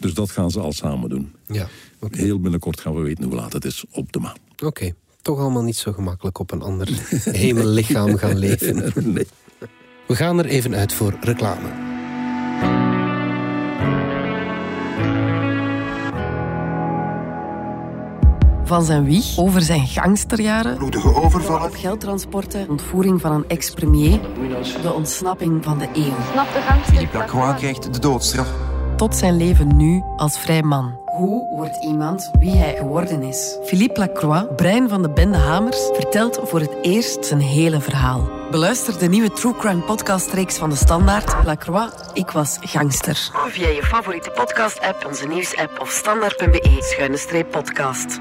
Dus 0.00 0.14
dat 0.14 0.30
gaan 0.30 0.50
ze 0.50 0.60
al 0.60 0.72
samen 0.72 1.08
doen. 1.08 1.32
Ja, 1.46 1.68
okay. 1.98 2.22
Heel 2.22 2.40
binnenkort 2.40 2.80
gaan 2.80 2.94
we 2.94 3.00
weten 3.00 3.24
hoe 3.24 3.34
laat 3.34 3.52
het 3.52 3.64
is 3.64 3.84
op 3.90 4.12
de 4.12 4.18
maan. 4.18 4.36
Oké. 4.52 4.66
Okay. 4.66 4.94
Toch 5.26 5.38
allemaal 5.38 5.62
niet 5.62 5.76
zo 5.76 5.92
gemakkelijk 5.92 6.38
op 6.38 6.50
een 6.52 6.62
ander 6.62 6.88
hemellichaam 7.44 8.16
gaan 8.16 8.38
leven. 8.38 8.92
nee. 9.14 9.26
We 10.06 10.16
gaan 10.16 10.38
er 10.38 10.46
even 10.46 10.74
uit 10.74 10.92
voor 10.92 11.14
reclame. 11.20 11.68
Van 18.64 18.84
zijn 18.84 19.04
wieg 19.04 19.38
over 19.38 19.62
zijn 19.62 19.86
gangsterjaren, 19.86 20.76
bloedige 20.76 21.14
overvallen, 21.14 21.72
geldtransporten, 21.72 22.68
ontvoering 22.68 23.20
van 23.20 23.32
een 23.32 23.48
ex-premier, 23.48 24.20
de 24.82 24.92
ontsnapping 24.92 25.64
van 25.64 25.78
de 25.78 25.88
eeuw. 25.94 26.14
Snap 26.32 26.52
de 26.52 26.60
gangster. 26.60 26.94
Philippe 26.94 27.16
Lacroix 27.16 27.58
krijgt 27.58 27.94
de 27.94 28.00
doodstraf. 28.00 28.48
Tot 28.96 29.16
zijn 29.16 29.36
leven 29.36 29.76
nu 29.76 30.02
als 30.16 30.38
vrij 30.38 30.62
man. 30.62 31.04
Hoe 31.16 31.56
wordt 31.56 31.84
iemand 31.84 32.30
wie 32.38 32.56
hij 32.56 32.76
geworden 32.76 33.22
is? 33.22 33.58
Philippe 33.64 34.00
Lacroix, 34.00 34.46
brein 34.56 34.88
van 34.88 35.02
de 35.02 35.10
bende 35.10 35.38
Hamers, 35.38 35.88
vertelt 35.92 36.40
voor 36.42 36.60
het 36.60 36.76
eerst 36.82 37.26
zijn 37.26 37.40
hele 37.40 37.80
verhaal. 37.80 38.28
Beluister 38.50 38.98
de 38.98 39.08
nieuwe 39.08 39.30
True 39.30 39.56
Crime 39.56 39.82
podcast-reeks 39.82 40.58
van 40.58 40.70
de 40.70 40.76
Standaard. 40.76 41.44
Lacroix, 41.44 41.92
ik 42.12 42.30
was 42.30 42.58
gangster. 42.60 43.30
Via 43.48 43.68
je 43.68 43.82
favoriete 43.82 44.30
podcast-app, 44.30 45.06
onze 45.06 45.26
nieuws-app 45.26 45.80
of 45.80 45.90
standaard.be-podcast. 45.90 48.20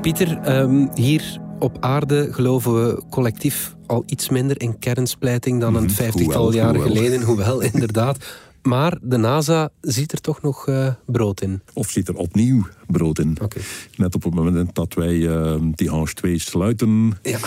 Pieter, 0.00 0.58
um, 0.60 0.90
hier 0.94 1.38
op 1.58 1.76
aarde 1.80 2.28
geloven 2.32 2.74
we 2.74 3.02
collectief 3.10 3.76
al 3.86 4.02
iets 4.06 4.28
minder 4.28 4.60
in 4.60 4.78
kernsplijting 4.78 5.60
dan 5.60 5.74
een 5.74 5.90
vijftigtal 5.90 6.52
jaren 6.52 6.80
geleden. 6.80 7.22
Hoewel, 7.22 7.60
inderdaad. 7.60 8.18
Maar 8.62 8.98
de 9.02 9.16
NASA 9.16 9.70
ziet 9.80 10.12
er 10.12 10.20
toch 10.20 10.42
nog 10.42 10.66
uh, 10.66 10.92
brood 11.06 11.40
in. 11.40 11.62
Of 11.72 11.90
ziet 11.90 12.08
er 12.08 12.14
opnieuw 12.14 12.66
brood 12.86 13.18
in. 13.18 13.36
Okay. 13.42 13.62
Net 13.96 14.14
op 14.14 14.22
het 14.22 14.34
moment 14.34 14.74
dat 14.74 14.94
wij 14.94 15.14
uh, 15.14 15.54
die 15.74 15.90
Hange 15.90 16.12
2 16.12 16.38
sluiten, 16.38 17.18
ja. 17.22 17.38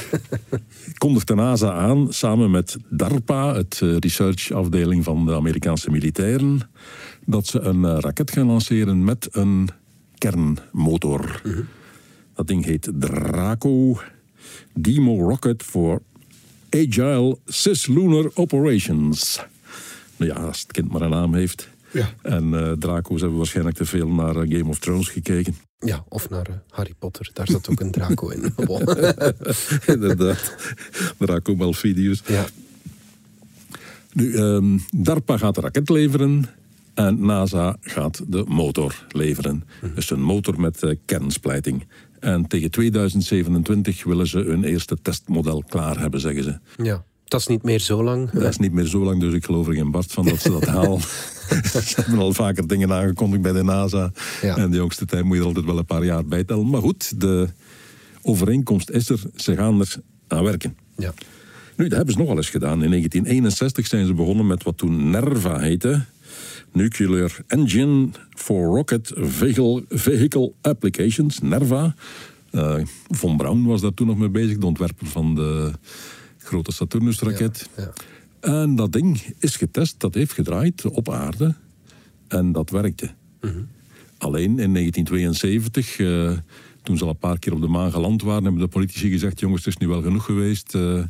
kondigt 0.98 1.28
de 1.28 1.36
NASA 1.36 1.74
aan, 1.74 2.14
samen 2.14 2.52
met 2.52 2.78
DARPA, 2.90 3.56
het 3.56 3.80
uh, 3.84 3.98
researchafdeling 3.98 5.04
van 5.04 5.26
de 5.26 5.34
Amerikaanse 5.34 5.92
militairen, 5.92 6.70
dat 7.26 7.48
ze 7.48 7.60
een 7.60 8.00
raket 8.00 8.32
gaan 8.32 8.48
lanceren 8.48 9.04
met 9.04 9.28
een 9.32 9.70
kernmotor. 10.18 11.42
Mm 11.44 11.52
-hmm. 11.52 11.68
Dat 12.36 12.48
ding 12.48 12.66
heet 12.66 12.92
Draco 12.94 14.00
Demo 14.74 15.28
Rocket 15.30 15.64
for 15.64 16.02
Agile 16.70 17.38
Cislunar 17.46 18.32
Operations. 18.34 19.40
Nou 20.18 20.32
ja, 20.32 20.38
als 20.40 20.62
het 20.62 20.72
kind 20.72 20.92
maar 20.92 21.02
een 21.02 21.10
naam 21.10 21.34
heeft. 21.34 21.70
Ja. 21.92 22.10
En 22.22 22.54
uh, 22.54 22.72
Draco's 22.72 23.20
hebben 23.20 23.38
waarschijnlijk 23.38 23.78
te 23.78 23.86
veel 23.86 24.08
naar 24.08 24.36
uh, 24.36 24.58
Game 24.58 24.70
of 24.70 24.80
Thrones 24.80 25.08
gekeken. 25.10 25.56
Ja, 25.80 26.06
of 26.10 26.30
naar 26.30 26.50
uh, 26.50 26.56
Harry 26.70 26.94
Potter. 27.00 27.30
Daar 27.34 27.48
zat 27.48 27.70
ook 27.70 27.80
een 27.80 27.92
Draco 27.92 28.30
in. 28.30 28.54
Inderdaad. 29.94 30.56
Draco 31.18 31.56
Malfidius. 31.56 32.22
Ja. 32.28 32.46
Nu, 34.14 34.38
um, 34.38 34.86
DARPA 34.96 35.38
gaat 35.38 35.56
de 35.56 35.62
raket 35.62 35.90
leveren. 35.90 36.46
En 36.94 37.26
NASA 37.26 37.78
gaat 37.82 38.24
de 38.28 38.44
motor 38.48 39.06
leveren. 39.10 39.64
Mm. 39.82 39.92
Dus 39.96 40.10
een 40.10 40.22
motor 40.22 40.60
met 40.60 40.96
kernsplijting. 41.06 41.86
En 42.22 42.48
tegen 42.48 42.72
2027 42.72 44.04
willen 44.04 44.28
ze 44.28 44.40
hun 44.40 44.64
eerste 44.64 44.98
testmodel 45.02 45.64
klaar 45.70 46.00
hebben, 46.00 46.20
zeggen 46.20 46.44
ze. 46.44 46.84
Ja. 46.84 47.04
Dat 47.24 47.40
is 47.40 47.48
niet 47.48 47.64
meer 47.64 47.80
zo 47.80 48.04
lang. 48.04 48.30
Dat 48.30 48.44
is 48.44 48.58
niet 48.58 48.72
meer 48.72 48.86
zo 48.86 49.04
lang, 49.04 49.20
dus 49.20 49.34
ik 49.34 49.46
geloof 49.46 49.68
er 49.68 49.74
geen 49.74 49.92
barst 49.92 50.14
van 50.14 50.26
dat 50.26 50.42
ze 50.42 50.50
dat 50.52 50.66
halen. 50.76 51.02
ze 51.02 51.94
hebben 51.96 52.20
al 52.20 52.34
vaker 52.34 52.68
dingen 52.68 52.92
aangekondigd 52.92 53.42
bij 53.42 53.52
de 53.52 53.64
NASA. 53.64 54.12
Ja. 54.42 54.58
En 54.58 54.72
de 54.72 54.78
jongste 54.78 55.06
tijd 55.06 55.24
moet 55.24 55.36
je 55.36 55.42
er 55.42 55.48
altijd 55.48 55.66
wel 55.66 55.78
een 55.78 55.86
paar 55.86 56.06
jaar 56.06 56.26
bij 56.26 56.44
tellen. 56.44 56.70
Maar 56.70 56.82
goed, 56.82 57.22
de 57.22 57.48
overeenkomst 58.22 58.90
is 58.90 59.10
er. 59.10 59.20
Ze 59.36 59.56
gaan 59.56 59.80
er 59.80 59.96
aan 60.28 60.44
werken. 60.44 60.78
Ja. 60.98 61.14
Nu, 61.76 61.88
dat 61.88 61.98
hebben 61.98 62.14
ze 62.14 62.20
nog 62.20 62.30
al 62.30 62.38
eens 62.38 62.50
gedaan. 62.50 62.84
In 62.84 62.90
1961 62.90 63.88
zijn 63.88 64.06
ze 64.06 64.14
begonnen 64.14 64.48
met 64.48 64.64
wat 64.64 64.78
toen 64.78 65.10
NERVA 65.10 65.60
heette. 65.60 66.06
Nuclear 66.72 67.38
Engine 67.48 68.10
for 68.30 68.76
Rocket 68.76 69.12
Vehicle, 69.16 69.84
Vehicle 69.90 70.54
Applications, 70.62 71.40
NERVA. 71.40 71.96
Uh, 72.52 72.76
Von 73.10 73.38
Braun 73.38 73.66
was 73.66 73.82
daar 73.82 73.94
toen 73.94 74.08
nog 74.08 74.18
mee 74.18 74.30
bezig, 74.30 74.58
de 74.58 74.66
ontwerper 74.66 75.08
van 75.08 75.36
de 75.36 75.72
grote 76.38 76.72
Saturnus-raket. 76.72 77.70
Ja, 77.78 77.84
ja. 77.84 77.94
En 78.40 78.76
dat 78.76 78.92
ding 78.92 79.22
is 79.40 79.56
getest, 79.56 80.00
dat 80.00 80.14
heeft 80.14 80.34
gedraaid 80.34 80.86
op 80.86 81.10
aarde. 81.10 81.56
En 82.28 82.52
dat 82.52 82.70
werkte. 82.70 83.10
-hmm. 83.40 83.68
Alleen 84.18 84.60
in 84.60 84.74
1972, 84.74 86.00
uh, 86.00 86.32
toen 86.84 86.98
ze 86.98 87.04
al 87.04 87.10
een 87.10 87.18
paar 87.18 87.40
keer 87.40 87.54
op 87.54 87.62
de 87.62 87.68
maan 87.68 87.92
geland 87.92 88.22
waren, 88.22 88.44
hebben 88.44 88.62
de 88.62 88.68
politici 88.68 89.10
gezegd: 89.10 89.40
jongens, 89.40 89.66
het 89.66 89.74
is 89.74 89.80
nu 89.80 89.88
wel 89.88 90.02
genoeg 90.02 90.26
geweest. 90.26 90.76
Uh, 90.76 91.04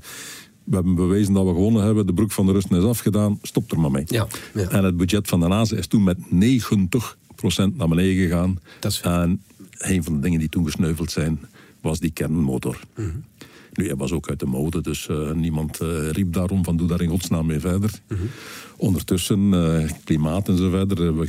we 0.63 0.75
hebben 0.75 0.95
bewezen 0.95 1.33
dat 1.33 1.45
we 1.45 1.53
gewonnen 1.53 1.83
hebben. 1.83 2.05
De 2.05 2.13
broek 2.13 2.31
van 2.31 2.45
de 2.45 2.51
Russen 2.51 2.77
is 2.77 2.83
afgedaan. 2.83 3.39
Stop 3.41 3.71
er 3.71 3.79
maar 3.79 3.91
mee. 3.91 4.03
Ja, 4.07 4.27
ja. 4.53 4.69
En 4.69 4.83
het 4.83 4.97
budget 4.97 5.27
van 5.27 5.39
de 5.39 5.47
NASA 5.47 5.75
is 5.75 5.87
toen 5.87 6.03
met 6.03 6.17
90% 6.17 6.21
naar 7.73 7.87
beneden 7.87 8.15
gegaan. 8.15 8.59
Dat 8.79 8.91
is... 8.91 9.01
En 9.01 9.41
een 9.77 10.03
van 10.03 10.13
de 10.13 10.19
dingen 10.19 10.39
die 10.39 10.49
toen 10.49 10.65
gesneuveld 10.65 11.11
zijn, 11.11 11.39
was 11.81 11.99
die 11.99 12.11
kernmotor. 12.11 12.79
Mm 12.95 13.05
-hmm. 13.05 13.23
Nu, 13.73 13.85
hij 13.85 13.95
was 13.95 14.11
ook 14.11 14.29
uit 14.29 14.39
de 14.39 14.45
mode, 14.45 14.81
dus 14.81 15.07
uh, 15.07 15.31
niemand 15.31 15.81
uh, 15.81 16.09
riep 16.09 16.33
daarom 16.33 16.63
van 16.63 16.77
doe 16.77 16.87
daar 16.87 17.01
in 17.01 17.09
godsnaam 17.09 17.45
mee 17.45 17.59
verder. 17.59 17.91
Mm 18.07 18.17
-hmm. 18.17 18.29
Ondertussen, 18.77 19.39
uh, 19.39 19.89
klimaat 20.03 20.47
en 20.47 20.57
zo 20.57 20.69
verder, 20.69 21.17
we, 21.17 21.27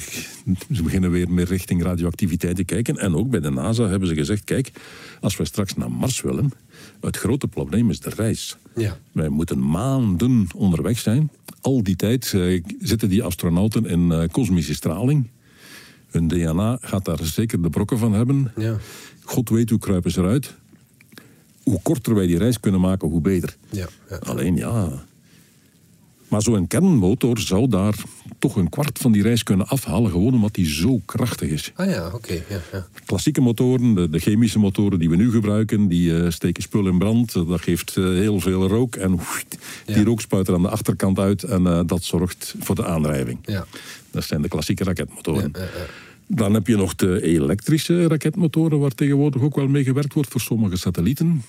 ze 0.72 0.82
beginnen 0.82 1.10
weer 1.10 1.30
meer 1.30 1.46
richting 1.46 1.82
radioactiviteit 1.82 2.56
te 2.56 2.64
kijken. 2.64 2.96
En 2.96 3.14
ook 3.14 3.30
bij 3.30 3.40
de 3.40 3.50
NASA 3.50 3.88
hebben 3.88 4.08
ze 4.08 4.14
gezegd, 4.14 4.44
kijk, 4.44 4.70
als 5.20 5.36
we 5.36 5.44
straks 5.44 5.74
naar 5.74 5.90
Mars 5.90 6.20
willen, 6.20 6.52
het 7.06 7.16
grote 7.16 7.48
probleem 7.48 7.90
is 7.90 8.00
de 8.00 8.10
reis. 8.10 8.56
Ja. 8.74 8.98
Wij 9.12 9.28
moeten 9.28 9.68
maanden 9.68 10.46
onderweg 10.56 10.98
zijn. 10.98 11.30
Al 11.60 11.82
die 11.82 11.96
tijd 11.96 12.32
uh, 12.32 12.62
zitten 12.80 13.08
die 13.08 13.22
astronauten 13.22 13.86
in 13.86 14.10
uh, 14.10 14.22
kosmische 14.30 14.74
straling. 14.74 15.28
Hun 16.10 16.28
DNA 16.28 16.78
gaat 16.80 17.04
daar 17.04 17.24
zeker 17.24 17.62
de 17.62 17.70
brokken 17.70 17.98
van 17.98 18.12
hebben. 18.12 18.52
Ja. 18.56 18.76
God 19.24 19.48
weet 19.48 19.70
hoe 19.70 19.78
kruipen 19.78 20.10
ze 20.10 20.20
eruit. 20.20 20.54
hoe 21.62 21.80
korter 21.82 22.14
wij 22.14 22.26
die 22.26 22.38
reis 22.38 22.60
kunnen 22.60 22.80
maken, 22.80 23.08
hoe 23.08 23.20
beter. 23.20 23.56
Ja, 23.70 23.88
ja. 24.10 24.16
Alleen 24.16 24.56
ja. 24.56 25.04
Maar 26.32 26.42
zo'n 26.42 26.66
kernmotor 26.66 27.38
zou 27.38 27.68
daar 27.68 27.94
toch 28.38 28.56
een 28.56 28.68
kwart 28.68 28.98
van 28.98 29.12
die 29.12 29.22
reis 29.22 29.42
kunnen 29.42 29.66
afhalen, 29.68 30.10
gewoon 30.10 30.34
omdat 30.34 30.54
die 30.54 30.66
zo 30.66 31.00
krachtig 31.04 31.48
is. 31.50 31.72
Ah 31.74 31.90
ja, 31.90 32.10
oké. 32.14 32.32
ja, 32.32 32.60
ja. 32.72 32.86
Klassieke 33.06 33.40
motoren, 33.40 33.94
de, 33.94 34.10
de 34.10 34.18
chemische 34.18 34.58
motoren 34.58 34.98
die 34.98 35.10
we 35.10 35.16
nu 35.16 35.30
gebruiken, 35.30 35.88
die 35.88 36.16
eh, 36.22 36.30
steken 36.30 36.62
spul 36.62 36.86
in 36.86 36.98
brand. 36.98 37.32
Dat 37.32 37.60
geeft 37.60 37.96
eh, 37.96 38.04
heel 38.04 38.40
veel 38.40 38.68
rook 38.68 38.96
en 38.96 39.12
oef, 39.12 39.44
die 39.84 39.96
Ja. 39.96 40.02
rook 40.04 40.20
spuit 40.20 40.48
er 40.48 40.54
aan 40.54 40.62
de 40.62 40.68
achterkant 40.68 41.18
uit 41.18 41.42
en 41.42 41.66
eh, 41.66 41.80
dat 41.86 42.02
zorgt 42.04 42.54
voor 42.58 42.74
de 42.74 42.86
aandrijving. 42.86 43.38
Ja. 43.44 43.66
Dat 44.10 44.24
zijn 44.24 44.42
de 44.42 44.48
klassieke 44.48 44.84
raketmotoren. 44.84 45.52
Dan 46.26 46.54
heb 46.54 46.66
je 46.66 46.76
nog 46.76 46.94
de 46.94 47.22
elektrische 47.22 48.06
raketmotoren, 48.06 48.78
waar 48.78 48.90
tegenwoordig 48.90 49.42
ook 49.42 49.56
wel 49.56 49.68
mee 49.68 49.84
gewerkt 49.84 50.14
wordt 50.14 50.30
voor 50.30 50.40
sommige 50.40 50.76
satellieten. 50.76 51.42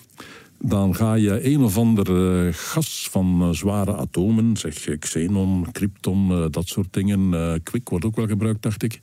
Dan 0.66 0.96
ga 0.96 1.14
je 1.14 1.46
een 1.54 1.62
of 1.62 1.78
ander 1.78 2.54
gas 2.54 3.08
van 3.12 3.42
eh, 3.42 3.50
zware 3.50 3.96
atomen, 3.96 4.58
zeg 4.58 4.98
xenon, 5.00 5.72
krypton, 5.72 6.32
eh, 6.32 6.46
dat 6.50 6.68
soort 6.68 6.94
dingen. 6.94 7.34
eh 7.34 7.54
kwik 7.64 7.90
wordt 7.90 8.06
ook 8.06 8.16
wel 8.16 8.28
gebruikt, 8.28 8.62
dacht 8.62 8.84
ik. 8.84 9.02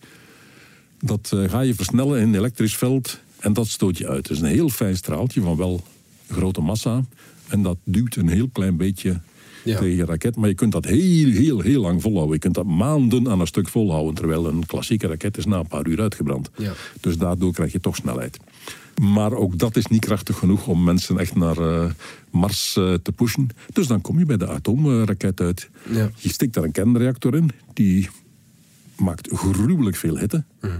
Dat 0.99 1.33
ga 1.47 1.61
je 1.61 1.75
versnellen 1.75 2.21
in 2.21 2.29
een 2.29 2.35
elektrisch 2.35 2.77
veld 2.77 3.21
en 3.39 3.53
dat 3.53 3.67
stoot 3.67 3.99
je 3.99 4.09
uit. 4.09 4.29
Het 4.29 4.37
is 4.37 4.43
een 4.43 4.49
heel 4.49 4.69
fijn 4.69 4.97
straaltje 4.97 5.41
van 5.41 5.57
wel 5.57 5.83
grote 6.29 6.61
massa. 6.61 7.05
En 7.49 7.63
dat 7.63 7.77
duwt 7.85 8.17
een 8.17 8.29
heel 8.29 8.49
klein 8.53 8.77
beetje 8.77 9.21
Ja. 9.65 9.79
tegen 9.79 9.97
je 9.97 10.05
raket. 10.05 10.37
Maar 10.37 10.49
je 10.49 10.55
kunt 10.55 10.73
dat 10.73 10.85
heel, 10.85 11.31
heel, 11.31 11.61
heel 11.61 11.81
lang 11.81 12.03
volhouden. 12.03 12.35
Je 12.35 12.41
kunt 12.41 12.55
dat 12.55 12.67
maanden 12.67 13.29
aan 13.29 13.41
een 13.41 13.47
stuk 13.47 13.69
volhouden. 13.69 14.15
Terwijl 14.15 14.47
een 14.47 14.67
klassieke 14.67 15.07
raket 15.07 15.37
is 15.37 15.47
na 15.47 15.59
een 15.59 15.67
paar 15.67 15.87
uur 15.87 16.01
uitgebrand. 16.01 16.51
Ja. 16.57 16.73
Dus 17.01 17.17
daardoor 17.19 17.53
krijg 17.53 17.73
je 17.73 17.81
toch 17.81 17.97
snelheid. 17.97 18.39
Maar 19.01 19.33
ook 19.33 19.59
dat 19.59 19.77
is 19.77 19.87
niet 19.87 20.05
krachtig 20.05 20.39
genoeg 20.39 20.67
om 20.67 20.85
mensen 20.85 21.19
echt 21.19 21.35
naar 21.35 21.59
eh, 21.59 21.91
Mars 22.31 22.77
eh, 22.77 22.95
te 22.95 23.13
pushen. 23.13 23.49
Dus 23.73 23.87
dan 23.87 24.01
kom 24.01 24.19
je 24.19 24.25
bij 24.25 24.37
de 24.37 24.49
atoomraket 24.49 25.41
uit. 25.41 25.71
Ja. 25.91 26.11
Je 26.17 26.29
stikt 26.29 26.55
daar 26.55 26.65
een 26.65 26.73
kernreactor 26.73 27.35
in. 27.35 27.51
Die 27.73 28.09
maakt 28.97 29.29
gruwelijk 29.33 29.97
veel 29.97 30.19
hitte. 30.19 30.45
Mhm. 30.61 30.73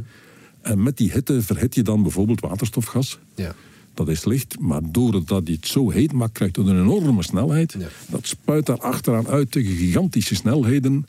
En 0.61 0.83
met 0.83 0.97
die 0.97 1.11
hitte 1.13 1.43
verhit 1.43 1.75
je 1.75 1.83
dan 1.83 2.03
bijvoorbeeld 2.03 2.41
waterstofgas. 2.41 3.19
Ja. 3.35 3.55
Dat 3.95 4.09
is 4.09 4.25
licht, 4.25 4.59
maar 4.59 4.81
doordat 4.85 5.47
hij 5.47 5.57
het 5.61 5.67
zo 5.67 5.91
heet 5.91 6.13
maakt, 6.13 6.33
krijgt 6.33 6.57
het 6.57 6.67
een 6.67 6.81
enorme 6.81 7.23
snelheid. 7.23 7.77
Ja. 7.79 7.89
Dat 8.09 8.27
spuit 8.27 8.67
daar 8.67 8.79
achteraan 8.79 9.27
uit 9.27 9.51
tegen 9.51 9.77
gigantische 9.77 10.35
snelheden. 10.35 11.07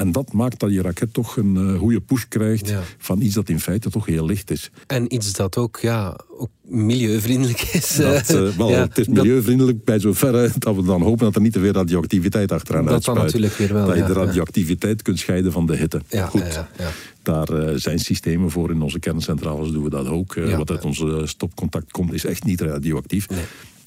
En 0.00 0.12
dat 0.12 0.32
maakt 0.32 0.60
dat 0.60 0.72
je 0.72 0.82
raket 0.82 1.12
toch 1.12 1.36
een 1.36 1.56
eh, 1.56 1.78
goede 1.78 2.00
push 2.00 2.24
krijgt 2.28 2.68
Ja. 2.68 2.80
van 2.98 3.20
iets 3.20 3.34
dat 3.34 3.48
in 3.48 3.60
feite 3.60 3.90
toch 3.90 4.06
heel 4.06 4.26
licht 4.26 4.50
is. 4.50 4.70
En 4.86 5.14
iets 5.14 5.32
dat 5.32 5.56
ook, 5.56 5.78
ja, 5.82 6.16
ook 6.38 6.48
milieuvriendelijk 6.64 7.60
is. 7.72 7.96
Dat, 7.96 8.30
eh, 8.30 8.48
wel, 8.56 8.68
Ja, 8.70 8.80
het 8.80 8.98
is 8.98 9.06
dat- 9.06 9.14
milieuvriendelijk 9.14 9.84
bij 9.84 9.98
zoverre 9.98 10.50
dat 10.58 10.76
we 10.76 10.82
dan 10.82 11.02
hopen 11.02 11.24
dat 11.24 11.34
er 11.34 11.40
niet 11.40 11.52
te 11.52 11.60
veel 11.60 11.72
radioactiviteit 11.72 12.52
achteraan 12.52 12.84
Dat 12.84 12.92
uitspuit. 12.92 13.18
natuurlijk 13.22 13.54
weer 13.54 13.72
wel, 13.72 13.86
Dat 13.86 13.94
je 13.94 14.00
ja, 14.00 14.06
de 14.06 14.12
radioactiviteit 14.12 15.02
kunt 15.02 15.18
scheiden 15.18 15.52
van 15.52 15.66
de 15.66 15.76
hitte. 15.76 16.00
Ja, 16.08 16.26
Goed, 16.26 16.40
ja, 16.40 16.46
ja, 16.48 16.68
ja. 16.78 16.90
daar 17.22 17.48
eh, 17.48 17.74
zijn 17.76 17.98
systemen 17.98 18.50
voor. 18.50 18.70
In 18.70 18.82
onze 18.82 18.98
kerncentrales 18.98 19.70
doen 19.70 19.84
we 19.84 19.90
dat 19.90 20.06
ook. 20.06 20.34
Eh, 20.36 20.56
wat 20.56 20.70
uit 20.70 20.84
onze 20.84 21.22
stopcontact 21.24 21.90
komt 21.92 22.12
is 22.12 22.24
echt 22.24 22.44
niet 22.44 22.60
radioactief. 22.60 23.26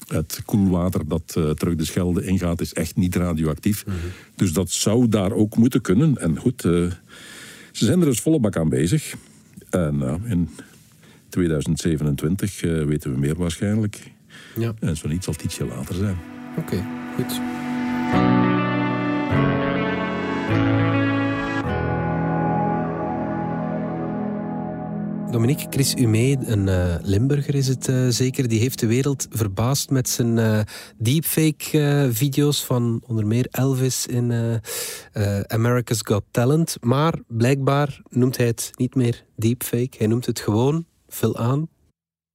Het 0.06 0.42
koelwater 0.44 1.08
dat 1.08 1.34
eh, 1.36 1.50
terug 1.50 1.74
de 1.74 1.84
Schelde 1.84 2.24
ingaat 2.24 2.60
is 2.60 2.72
echt 2.72 2.96
niet 2.96 3.16
radioactief. 3.16 3.84
Dus 4.34 4.52
dat 4.52 4.70
zou 4.70 5.08
daar 5.08 5.32
ook 5.32 5.56
moeten 5.56 5.80
kunnen. 5.80 6.18
En 6.18 6.38
goed, 6.38 6.64
eh, 6.64 6.70
ze 7.72 7.84
zijn 7.84 8.00
er 8.00 8.06
dus 8.06 8.20
volle 8.20 8.40
bak 8.40 8.56
aan 8.56 8.68
bezig. 8.68 9.14
En 9.70 9.96
nou, 9.96 10.20
in 10.24 10.48
2027 11.28 12.62
eh, 12.62 12.84
weten 12.84 13.12
we 13.12 13.18
meer 13.18 13.36
waarschijnlijk. 13.36 14.12
Ja, 14.58 14.74
En 14.80 14.96
zo 14.96 15.08
niet 15.08 15.24
zal 15.24 15.32
het 15.32 15.42
ietsje 15.42 15.64
later 15.66 15.94
zijn. 15.94 16.16
oké, 16.58 16.84
goed. 17.16 17.40
Dominique, 25.34 25.66
Chris 25.70 25.94
Humé, 25.94 26.36
een 26.46 26.68
eh, 26.68 26.94
Limburger 27.02 27.54
is 27.54 27.68
het 27.68 27.88
eh, 27.88 28.06
zeker, 28.08 28.48
die 28.48 28.60
heeft 28.60 28.78
de 28.78 28.86
wereld 28.86 29.26
verbaasd 29.30 29.90
met 29.90 30.08
zijn 30.08 30.38
eh, 30.38 30.60
deepfake-video's 30.96 32.64
van 32.64 33.02
onder 33.06 33.26
meer 33.26 33.46
Elvis 33.50 34.06
in 34.06 34.60
America's 35.46 36.00
Got 36.02 36.24
Talent. 36.30 36.76
Maar 36.80 37.14
blijkbaar 37.26 38.00
noemt 38.08 38.36
hij 38.36 38.46
het 38.46 38.70
niet 38.74 38.94
meer 38.94 39.24
deepfake, 39.36 39.96
hij 39.98 40.06
noemt 40.06 40.26
het 40.26 40.40
gewoon, 40.40 40.84
vul 41.08 41.36
aan, 41.36 41.68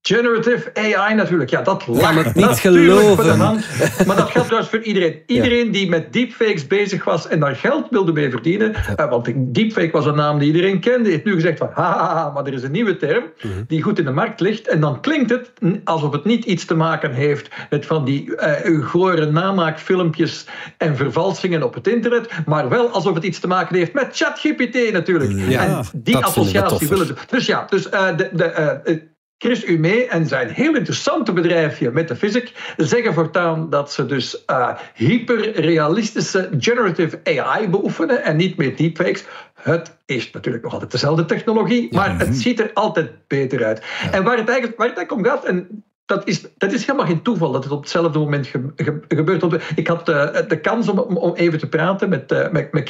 Generative 0.02 0.72
AI 0.74 1.16
natuurlijk. 1.16 1.50
Ja, 1.50 1.62
dat 1.62 1.88
lag 1.88 2.24
het 2.24 2.36
niet 2.36 2.46
geloven. 2.46 3.16
voor 3.16 3.24
de 3.24 3.30
hand. 3.30 3.66
Maar 4.06 4.16
dat 4.16 4.30
geldt 4.30 4.48
trouwens 4.48 4.70
voor 4.70 4.82
iedereen. 4.82 5.24
Iedereen 5.26 5.72
die 5.72 5.90
met 5.90 6.14
deepfakes 6.14 6.68
bezig 6.68 7.04
was 7.04 7.28
en 7.28 7.40
daar 7.40 7.56
geld 7.56 7.88
wilde 7.90 8.12
mee 8.12 8.30
verdienen. 8.30 8.74
eh, 8.96 9.10
want 9.10 9.30
deepfake 9.36 9.92
was 9.92 10.06
een 10.06 10.16
naam 10.16 10.40
die 10.40 10.48
iedereen 10.48 10.80
kende. 10.80 11.10
Heeft 11.10 11.24
nu 11.24 11.34
gezegd 11.34 11.58
van, 11.58 11.70
haha, 11.74 12.30
maar 12.30 12.46
er 12.46 12.54
is 12.54 12.64
een 12.64 12.72
nieuwe 12.72 12.98
term 12.98 13.24
die 13.68 13.82
goed 13.82 14.00
in 14.00 14.06
de 14.06 14.12
markt 14.12 14.40
ligt. 14.40 14.68
En 14.68 14.80
dan 14.80 15.02
klinkt 15.02 15.30
het 15.30 15.52
alsof 15.84 16.12
het 16.12 16.26
niet 16.26 16.46
iets 16.46 16.66
te 16.66 16.76
maken 16.76 17.14
heeft 17.14 17.50
met 17.70 17.86
van 17.86 18.06
die 18.06 18.36
eh 18.36 18.88
gore 18.88 19.26
namaakfilmpjes 19.32 20.46
en 20.78 20.96
vervalsingen 20.96 21.64
op 21.64 21.74
het 21.74 21.88
internet. 21.88 22.30
Maar 22.46 22.70
wel 22.70 22.90
alsof 22.90 23.14
het 23.14 23.24
iets 23.24 23.40
te 23.40 23.48
maken 23.48 23.76
heeft 23.76 23.94
met 23.94 24.08
ChatGPT 24.12 24.92
natuurlijk. 24.92 25.32
Ja, 25.50 25.66
en 25.66 25.84
die 25.94 26.18
associatie 26.18 26.88
willen 26.88 27.06
ze. 27.06 27.14
Dus 27.30 27.46
ja, 27.46 27.66
dus 27.70 27.90
eh, 27.90 28.18
de, 28.18 28.30
de, 28.34 29.18
Chris 29.42 29.66
Humé 29.66 30.06
en 30.10 30.28
zijn 30.28 30.50
heel 30.50 30.76
interessante 30.76 31.34
bedrijfje 31.34 31.92
Metaphysic 31.92 32.74
zeggen 32.78 33.14
voortaan 33.14 33.70
dat 33.70 33.92
ze 33.92 34.06
dus 34.06 34.46
eh, 34.46 34.78
hyperrealistische 34.94 36.50
generative 36.58 37.20
AI 37.24 37.70
beoefenen 37.70 38.24
en 38.24 38.36
niet 38.36 38.58
meer 38.58 38.76
deepfakes. 38.76 39.26
Het 39.54 39.98
is 40.06 40.32
natuurlijk 40.32 40.64
nog 40.64 40.74
altijd 40.74 40.92
dezelfde 40.92 41.26
technologie, 41.26 41.94
maar 41.94 42.20
het 42.20 42.36
ziet 42.36 42.60
er 42.60 42.72
altijd 42.74 43.28
beter 43.28 43.66
uit. 43.66 43.82
En 44.12 44.24
waar 44.24 44.38
het 44.38 44.50
eigenlijk, 44.50 44.78
waar 44.78 44.88
het 44.88 44.98
eigenlijk 44.98 45.12
om 45.12 45.24
gaat, 45.24 45.46
en 45.46 45.84
dat 46.10 46.28
is, 46.28 46.42
dat 46.58 46.72
is 46.72 46.86
helemaal 46.86 47.08
geen 47.08 47.22
toeval 47.22 47.52
dat 47.52 47.64
het 47.64 47.74
op 47.74 47.82
hetzelfde 47.82 48.20
moment 48.20 48.48
ge- 48.48 48.72
ge- 48.76 49.00
gebeurt. 49.08 49.44
Ik 49.76 49.88
had 49.88 50.10
eh, 50.10 50.28
de 50.48 50.60
kans 50.60 50.90
om, 50.90 51.00
om- 51.00 51.36
even 51.36 51.60
te 51.60 51.68
praten 51.68 52.10
met, 52.10 52.32
eh, 52.32 52.52
met, 52.52 52.74
met 52.74 52.90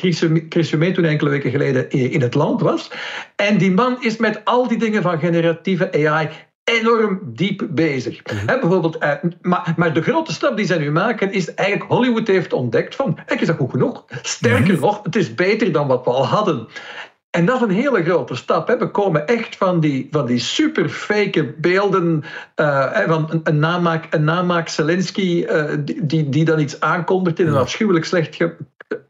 Chris, 0.50 0.72
Humé 0.72 0.92
toen 0.92 1.04
hij 1.04 1.12
enkele 1.12 1.30
weken 1.30 1.52
geleden 1.52 1.90
in 1.90 2.12
in 2.12 2.22
het 2.22 2.34
land 2.34 2.62
was. 2.62 2.92
En 3.36 3.58
die 3.58 3.72
man 3.72 3.98
is 4.00 4.18
met 4.18 4.42
al 4.46 4.68
die 4.68 4.78
dingen 4.78 5.02
van 5.02 5.20
generatieve 5.20 6.08
AI 6.08 6.30
enorm 6.64 7.20
diep 7.26 7.68
bezig. 7.70 8.22
Hè, 8.24 8.60
bijvoorbeeld, 8.60 8.98
eh, 8.98 9.12
maar, 9.42 9.74
maar 9.78 9.94
de 9.94 10.02
grote 10.02 10.34
stap 10.34 10.58
die 10.58 10.66
zij 10.66 10.78
nu 10.78 10.92
maken 10.92 11.32
is 11.32 11.54
eigenlijk 11.54 11.92
Hollywood 11.92 12.28
heeft 12.28 12.54
ontdekt 12.54 12.96
van, 12.96 13.06
eigenlijk 13.06 13.42
is 13.42 13.48
dat 13.48 13.58
goed 13.58 13.72
genoeg. 13.72 14.06
Sterker 14.22 14.80
nog, 14.80 15.00
het 15.04 15.16
is 15.16 15.36
beter 15.36 15.72
dan 15.72 15.88
wat 15.88 16.06
we 16.06 16.12
al 16.12 16.26
hadden. 16.26 16.68
En 17.30 17.46
dat 17.46 17.56
is 17.56 17.62
een 17.62 17.70
hele 17.84 18.04
grote 18.04 18.36
stap. 18.36 18.68
Hè. 18.68 18.78
We 18.78 18.92
komen 18.92 19.28
echt 19.28 19.56
van 19.56 19.80
die, 19.80 20.08
van 20.12 20.26
die 20.26 20.40
super 20.40 20.90
fake 20.90 21.54
beelden 21.58 22.24
eh, 22.56 23.00
van 23.08 23.28
een, 23.32 23.42
een 23.44 23.60
namaak, 23.60 24.08
een 24.10 24.24
namaak 24.24 24.70
Zelensky 24.70 25.44
eh, 25.44 25.74
die, 25.80 26.06
die, 26.06 26.30
die 26.30 26.46
dan 26.46 26.60
iets 26.60 26.80
aankondigt 26.80 27.40
in 27.40 27.48
een 27.48 27.56
afschuwelijk 27.56 28.06
slecht 28.06 28.36
ge- 28.36 28.56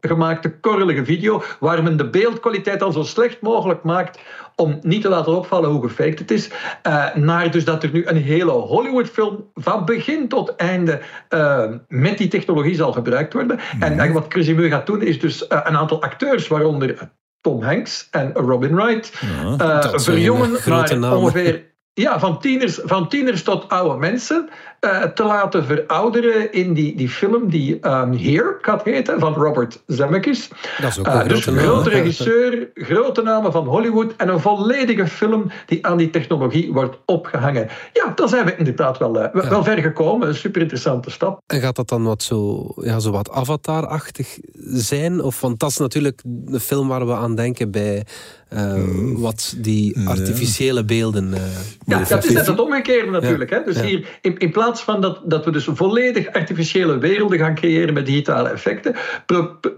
gemaakte 0.00 0.50
korrelige 0.60 1.04
video, 1.04 1.42
waar 1.60 1.82
men 1.82 1.96
de 1.96 2.08
beeldkwaliteit 2.10 2.80
dan 2.80 2.92
zo 2.92 3.02
slecht 3.02 3.40
mogelijk 3.40 3.82
maakt 3.82 4.20
om 4.56 4.78
niet 4.82 5.02
te 5.02 5.08
laten 5.08 5.36
opvallen 5.36 5.70
hoe 5.70 5.82
gefaked 5.88 6.18
het 6.18 6.30
is, 6.30 6.50
eh, 6.82 7.14
naar 7.14 7.50
dus 7.50 7.64
dat 7.64 7.82
er 7.82 7.90
nu 7.92 8.06
een 8.06 8.16
hele 8.16 8.50
Hollywoodfilm 8.50 9.50
van 9.54 9.84
begin 9.84 10.28
tot 10.28 10.56
einde 10.56 11.00
eh, 11.28 11.64
met 11.88 12.18
die 12.18 12.28
technologie 12.28 12.74
zal 12.74 12.92
gebruikt 12.92 13.32
worden. 13.32 13.58
En 13.58 13.80
eigenlijk 13.80 14.12
wat 14.12 14.32
Chris 14.32 14.46
Humeur 14.46 14.70
gaat 14.70 14.86
doen, 14.86 15.02
is 15.02 15.20
dus 15.20 15.44
een 15.48 15.76
aantal 15.76 16.02
acteurs, 16.02 16.48
waaronder 16.48 17.10
Tom 17.40 17.62
Hanks 17.62 18.08
en 18.10 18.32
Robin 18.32 18.74
Wright, 18.74 19.12
eh, 19.58 19.94
verjongen 19.94 21.00
naar 21.00 21.16
ongeveer 21.16 21.68
ja, 21.92 22.18
van, 22.18 22.38
tieners, 22.38 22.80
van 22.82 23.08
tieners 23.08 23.42
tot 23.42 23.68
oude 23.68 23.98
mensen 23.98 24.48
eh, 24.80 25.02
te 25.02 25.24
laten 25.24 25.64
verouderen 25.64 26.52
in 26.52 26.72
die, 26.74 26.96
die 26.96 27.08
film 27.08 27.50
die 27.50 27.74
um, 27.88 28.12
Here 28.12 28.56
gaat 28.60 28.84
heten, 28.84 29.18
van 29.20 29.34
Robert 29.34 29.82
Zemeckis. 29.86 30.48
Dat 30.80 30.90
is 30.90 30.98
ook 30.98 31.06
Eh, 31.06 31.20
een 31.22 31.28
dus 31.28 31.44
grote 31.44 31.88
regisseur, 31.90 32.70
grote 32.74 33.22
namen 33.22 33.52
van 33.52 33.66
Hollywood 33.66 34.12
en 34.16 34.28
een 34.28 34.40
volledige 34.40 35.06
film 35.06 35.50
die 35.66 35.86
aan 35.86 35.96
die 35.96 36.10
technologie 36.10 36.72
wordt 36.72 36.96
opgehangen. 37.06 37.68
Ja, 37.92 38.12
dan 38.14 38.28
zijn 38.28 38.44
we 38.44 38.56
inderdaad 38.56 38.98
wel, 38.98 39.20
eh, 39.20 39.32
wel- 39.34 39.48
wel 39.50 39.64
ver 39.64 39.78
gekomen. 39.78 40.28
Een 40.28 40.34
super 40.34 40.60
interessante 40.60 41.10
stap. 41.10 41.40
En 41.46 41.60
gaat 41.60 41.76
dat 41.76 41.88
dan 41.88 42.02
wat 42.04 42.22
zo, 42.22 42.66
ja, 42.76 42.98
zo 42.98 43.10
wat 43.10 43.30
avatar-achtig 43.30 44.38
zijn? 44.64 45.22
Of, 45.22 45.40
want 45.40 45.58
dat 45.60 45.70
is 45.70 45.76
natuurlijk 45.76 46.20
de 46.24 46.60
film 46.60 46.88
waar 46.88 47.06
we 47.06 47.14
aan 47.14 47.34
denken 47.34 47.70
bij 47.70 48.04
eh, 48.48 48.74
wat 49.14 49.54
die 49.56 50.08
artificiële 50.08 50.84
beelden 50.84 51.34
eh 51.34 51.40
Ja, 51.86 51.98
dat 52.08 52.24
is 52.24 52.30
net 52.32 52.46
het 52.46 52.60
omgekeerde 52.60 53.10
natuurlijk. 53.10 53.50
Hè? 53.50 53.58
Dus 53.64 53.76
Ja. 53.76 53.82
hier, 53.84 54.18
in, 54.20 54.38
in 54.38 54.50
plaats 54.50 54.69
plaats 54.70 54.84
van 54.84 55.00
dat, 55.00 55.20
dat 55.24 55.44
we 55.44 55.50
dus 55.50 55.68
volledig 55.72 56.32
artificiële 56.32 56.98
werelden 56.98 57.38
gaan 57.38 57.54
creëren 57.54 57.94
met 57.94 58.06
digitale 58.06 58.48
effecten, 58.48 58.94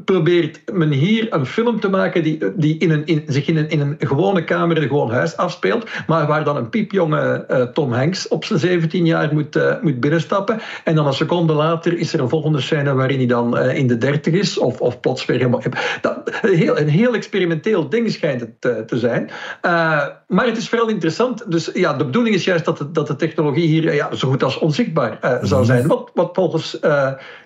probeert 0.04 0.72
men 0.72 0.90
hier 0.90 1.34
een 1.34 1.46
film 1.46 1.80
te 1.80 1.88
maken 1.88 2.22
die, 2.22 2.38
die 2.56 2.78
in 2.78 2.90
een, 2.90 3.06
in, 3.06 3.24
zich 3.26 3.46
in 3.46 3.56
een, 3.80 3.96
gewone 3.98 4.44
kamer 4.44 4.76
in 4.76 4.82
een 4.82 4.88
gewoon 4.88 5.10
huis 5.10 5.36
afspeelt, 5.36 5.90
maar 6.06 6.26
waar 6.26 6.44
dan 6.44 6.56
een 6.56 6.68
piepjonge 6.68 7.44
uh, 7.50 7.62
Tom 7.62 7.92
Hanks 7.92 8.28
op 8.28 8.44
zijn 8.44 8.58
17 8.58 9.06
jaar 9.06 9.34
moet, 9.34 9.56
uh, 9.56 9.74
moet 9.80 10.00
binnenstappen. 10.00 10.60
En 10.84 10.94
dan 10.94 11.06
een 11.06 11.12
seconde 11.12 11.52
later 11.52 11.98
is 11.98 12.12
er 12.12 12.20
een 12.20 12.28
volgende 12.28 12.60
scène 12.60 12.94
waarin 12.94 13.18
hij 13.18 13.26
dan 13.26 13.58
uh, 13.58 13.76
in 13.76 13.86
de 13.86 13.98
30 13.98 14.34
is, 14.34 14.58
of, 14.58 14.80
of 14.80 15.00
plots 15.00 15.24
weer 15.24 15.36
helemaal. 15.36 15.62
Dat, 16.00 16.38
heel, 16.40 16.78
een 16.78 16.88
heel 16.88 17.14
experimenteel 17.14 17.88
ding 17.88 18.10
schijnt 18.10 18.40
het 18.40 18.88
te 18.88 18.98
zijn. 18.98 19.30
Maar 20.32 20.46
het 20.46 20.56
is 20.56 20.68
vooral 20.68 20.88
interessant. 20.88 21.50
Dus 21.50 21.70
ja, 21.74 21.94
de 21.94 22.04
bedoeling 22.04 22.34
is 22.34 22.44
juist 22.44 22.64
dat 22.64 22.78
de, 22.78 22.90
dat 22.90 23.06
de 23.06 23.16
technologie 23.16 23.66
hier 23.66 23.94
ja, 23.94 24.14
zo 24.14 24.28
goed 24.28 24.42
als 24.42 24.58
onzichtbaar 24.58 25.18
zou 25.42 25.60
mhm. 25.60 25.64
zijn. 25.64 25.86
Wat, 25.86 26.10
wat 26.14 26.30
volgens 26.32 26.78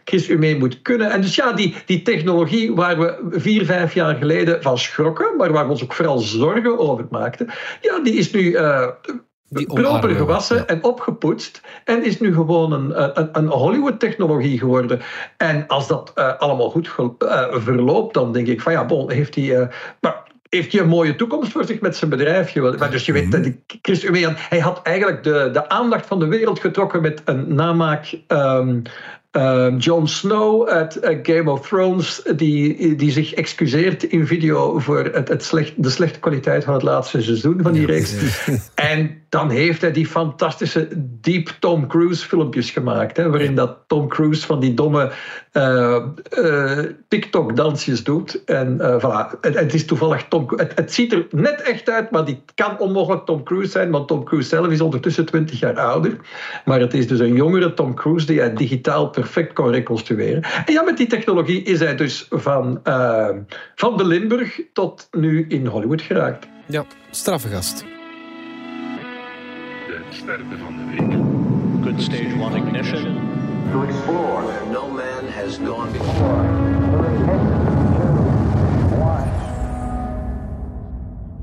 Chris 0.05 0.29
Umee 0.29 0.59
moet 0.59 0.83
kunnen. 0.83 1.11
En 1.11 1.21
dus 1.21 1.35
ja, 1.35 1.53
die, 1.53 1.75
die 1.87 2.03
technologie 2.03 2.75
waar 2.75 2.99
we 2.99 3.27
vier, 3.31 3.65
vijf 3.65 3.95
jaar 3.95 4.15
geleden 4.15 4.63
van 4.63 4.79
schrokken, 4.79 5.37
maar 5.37 5.53
waar 5.53 5.65
we 5.65 5.71
ons 5.71 5.83
ook 5.83 5.93
vooral 5.93 6.19
zorgen 6.19 6.79
over 6.79 7.07
maakten, 7.11 7.49
ja, 7.81 7.99
die 7.99 8.15
is 8.15 8.33
nu 8.33 8.41
uh, 8.41 8.89
proper 9.65 10.11
gewassen 10.11 10.69
en 10.69 10.85
opgepoetst 10.85 11.61
en 11.85 12.05
is 12.05 12.21
nu 12.21 12.35
gewoon 12.35 12.73
een, 12.73 13.19
een, 13.21 13.29
een 13.33 13.47
Hollywood-technologie 13.47 14.59
geworden. 14.59 15.01
En 15.37 15.67
als 15.67 15.89
dat 15.89 16.13
uh, 16.15 16.39
allemaal 16.39 16.71
goed 16.71 16.95
uh, 16.99 17.45
verloopt, 17.51 18.15
dan 18.15 18.33
denk 18.33 18.47
ik 18.47 18.61
van 18.61 18.73
ja, 18.73 18.85
bon, 18.85 19.11
heeft 19.11 19.35
hij... 19.35 19.69
maar 20.01 20.26
heeft 20.49 20.73
hij 20.73 20.81
een 20.81 20.89
mooie 20.89 21.17
toekomst 21.17 21.53
voor 21.53 21.65
zich 21.65 21.81
met 21.81 21.97
zijn 21.97 22.11
bedrijfje. 22.11 22.77
Maar 22.79 22.91
dus 22.91 23.07
je 23.07 23.13
weet, 23.13 23.29
mhm. 23.29 23.53
Chris 23.83 24.05
Umean, 24.05 24.35
hij 24.37 24.59
had 24.59 24.83
eigenlijk 24.83 25.23
de, 25.23 25.51
de 25.53 25.69
aandacht 25.69 26.07
van 26.07 26.19
de 26.19 26.27
wereld 26.27 26.61
getrokken 26.61 27.03
met 27.03 27.23
een 27.25 27.55
namaak 27.55 28.19
um, 28.29 28.83
Uh, 29.37 29.75
Jon 29.79 30.09
Snow 30.09 30.69
uit 30.69 31.05
uh, 31.05 31.19
Game 31.23 31.51
of 31.51 31.69
Thrones, 31.69 32.23
die, 32.37 32.95
die 32.97 33.11
zich 33.11 33.35
excuseert 33.35 34.03
in 34.03 34.27
video 34.27 34.79
voor 34.79 35.05
het, 35.05 35.29
het 35.29 35.45
slecht, 35.45 35.83
de 35.83 35.91
slechte 35.91 36.19
kwaliteit 36.19 36.65
van 36.65 36.75
het 36.75 36.83
laatste 36.83 37.23
seizoen 37.23 37.63
van 37.63 37.73
die 37.73 37.87
reeks. 37.87 38.15
En 38.75 39.21
dan 39.29 39.51
heeft 39.51 39.81
hij 39.81 39.93
die 39.93 40.07
fantastische 40.07 40.89
Deep 41.21 41.49
Tom 41.61 41.87
Cruise 41.87 42.27
filmpjes 42.27 42.71
gemaakt, 42.71 43.17
hè, 43.17 43.31
waarin 43.31 43.55
dat 43.55 43.79
Tom 43.87 44.09
Cruise 44.09 44.47
van 44.47 44.61
die 44.61 44.75
domme 44.75 45.13
uh, 45.53 46.05
TikTok-dansjes 47.09 48.05
doet. 48.05 48.45
En 48.45 48.79
voilà, 49.01 49.41
het, 49.41 49.59
het, 49.59 49.75
is 49.75 49.85
toevallig 49.85 50.25
Tom 50.29 50.47
het, 50.57 50.73
het 50.75 50.93
ziet 50.93 51.13
er 51.13 51.27
net 51.31 51.63
echt 51.63 51.91
uit, 51.91 52.11
maar 52.11 52.25
die 52.25 52.43
kan 52.55 52.79
onmogelijk 52.79 53.25
Tom 53.25 53.43
Cruise 53.43 53.71
zijn, 53.71 53.91
want 53.91 54.09
Tom 54.09 54.25
Cruise 54.25 54.49
zelf 54.49 54.69
is 54.69 54.81
ondertussen 54.81 55.27
20 55.27 55.59
jaar 55.59 55.79
ouder. 55.79 56.17
Maar 56.65 56.81
het 56.81 56.95
is 56.95 57.07
dus 57.09 57.19
een 57.19 57.35
jongere 57.35 57.75
Tom 57.75 57.95
Cruise 57.95 58.27
die 58.27 58.39
hij 58.39 58.55
digitaal 58.55 59.11
perfect 59.27 59.53
kon 59.53 59.71
reconstrueren. 59.71 60.43
En 60.43 60.73
ja, 60.73 60.83
met 60.83 60.97
die 60.97 61.07
technologie 61.07 61.63
is 61.63 61.79
hij 61.79 61.97
dus 61.97 62.27
van, 62.31 62.81
uh, 62.85 63.29
van 63.75 63.97
de 63.97 64.07
Limburg 64.07 64.61
tot 64.73 65.09
nu 65.11 65.47
in 65.49 65.67
Hollywood 65.67 66.03
geraakt. 66.03 66.47
Ja, 66.67 66.85
straffe 67.11 67.49
gast. 67.49 67.85
De 69.87 70.01
sterren 70.11 70.59
van 70.59 70.77
de 70.77 70.85
week. 70.91 71.13
Good 71.85 72.03
stage 72.03 72.35
one 72.41 72.57
ignition. 72.57 73.19
To 73.73 73.83
explore 73.83 74.45
no 74.73 74.89
man 74.89 75.29
has 75.45 75.57
gone 75.57 75.91
before. 75.91 76.65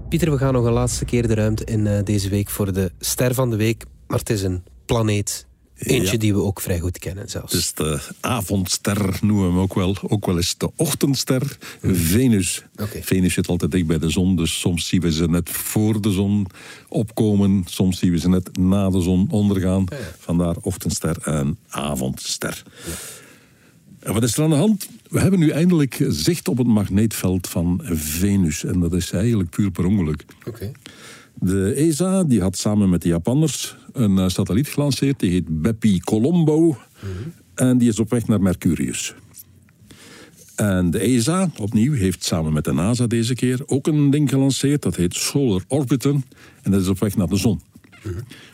Pieter, 0.10 0.32
we 0.32 0.38
gaan 0.38 0.54
nog 0.54 0.66
een 0.66 0.74
laatste 0.74 1.06
keer 1.06 1.28
de 1.28 1.34
ruimte 1.34 1.64
in 1.64 1.86
uh, 1.86 2.00
deze 2.04 2.30
week 2.30 2.50
voor 2.50 2.74
de 2.74 2.92
ster 3.00 3.34
van 3.34 3.50
de 3.50 3.56
week. 3.56 3.84
Maar 4.08 4.20
het 4.20 4.30
is 4.30 4.44
een 4.44 4.64
planeet 4.86 5.48
Eentje 5.78 6.18
die 6.18 6.34
we 6.34 6.42
ook 6.42 6.62
vrij 6.62 6.80
goed 6.80 7.00
kennen 7.00 7.30
zelfs. 7.30 7.52
Dus 7.52 7.74
de 7.74 8.00
avondster 8.20 9.18
noemen 9.22 9.46
we 9.46 9.52
hem 9.52 9.60
ook 9.60 9.74
wel. 9.74 9.96
Ook 10.08 10.26
wel 10.26 10.36
eens 10.36 10.58
de 10.58 10.72
ochtendster. 10.76 11.58
Venus. 11.82 12.64
Venus 13.02 13.34
zit 13.34 13.48
altijd 13.48 13.72
dicht 13.72 13.88
bij 13.88 14.00
de 14.00 14.10
zon. 14.10 14.36
Dus 14.36 14.60
soms 14.60 14.88
zien 14.88 15.02
we 15.02 15.12
ze 15.12 15.30
net 15.30 15.50
voor 15.50 16.02
de 16.02 16.12
zon 16.12 16.48
opkomen. 16.90 17.64
Soms 17.66 18.00
zien 18.00 18.12
we 18.12 18.20
ze 18.20 18.30
net 18.30 18.58
na 18.58 18.90
de 18.90 19.02
zon 19.02 19.28
ondergaan. 19.30 19.86
Vandaar 20.20 20.56
ochtendster 20.62 21.18
en 21.22 21.58
avondster. 21.70 22.64
Ja. 22.86 22.94
En 24.00 24.14
wat 24.14 24.24
is 24.24 24.38
er 24.38 24.44
aan 24.44 24.50
de 24.50 24.56
hand? 24.56 24.90
We 25.10 25.20
hebben 25.20 25.40
nu 25.40 25.50
eindelijk 25.50 26.06
zicht 26.08 26.48
op 26.48 26.58
het 26.58 26.68
magneetveld 26.68 27.48
van 27.48 27.82
Venus. 27.84 28.64
En 28.64 28.80
dat 28.80 28.94
is 28.94 29.12
eigenlijk 29.12 29.50
puur 29.50 29.72
per 29.72 29.86
ongeluk. 29.86 30.26
De 31.34 31.74
ESA 31.74 32.24
die 32.24 32.42
had 32.42 32.58
samen 32.58 32.90
met 32.90 33.02
de 33.02 33.08
Japanners 33.08 33.76
een 33.94 34.18
uh, 34.18 34.28
satelliet 34.28 34.68
gelanceerd. 34.68 35.20
Die 35.20 35.32
heet 35.32 35.62
Bepi 35.62 36.00
Colombo. 36.00 36.78
En 37.56 37.78
die 37.78 37.90
is 37.90 38.00
op 38.00 38.10
weg 38.10 38.28
naar 38.28 38.42
Mercurius. 38.42 39.14
En 40.56 40.92
de 40.92 41.00
ESA, 41.00 41.52
opnieuw, 41.58 41.94
heeft 41.94 42.24
samen 42.24 42.54
met 42.54 42.64
de 42.64 42.74
NASA 42.74 43.08
deze 43.08 43.36
keer 43.36 43.62
ook 43.66 43.88
een 43.88 44.10
ding 44.10 44.30
gelanceerd. 44.30 44.82
Dat 44.82 44.96
heet 44.96 45.14
Solar 45.14 45.64
Orbiter. 45.68 46.16
En 46.62 46.72
dat 46.72 46.82
is 46.82 46.88
op 46.88 47.00
weg 47.00 47.16
naar 47.16 47.28
de 47.28 47.38
zon. 47.38 47.62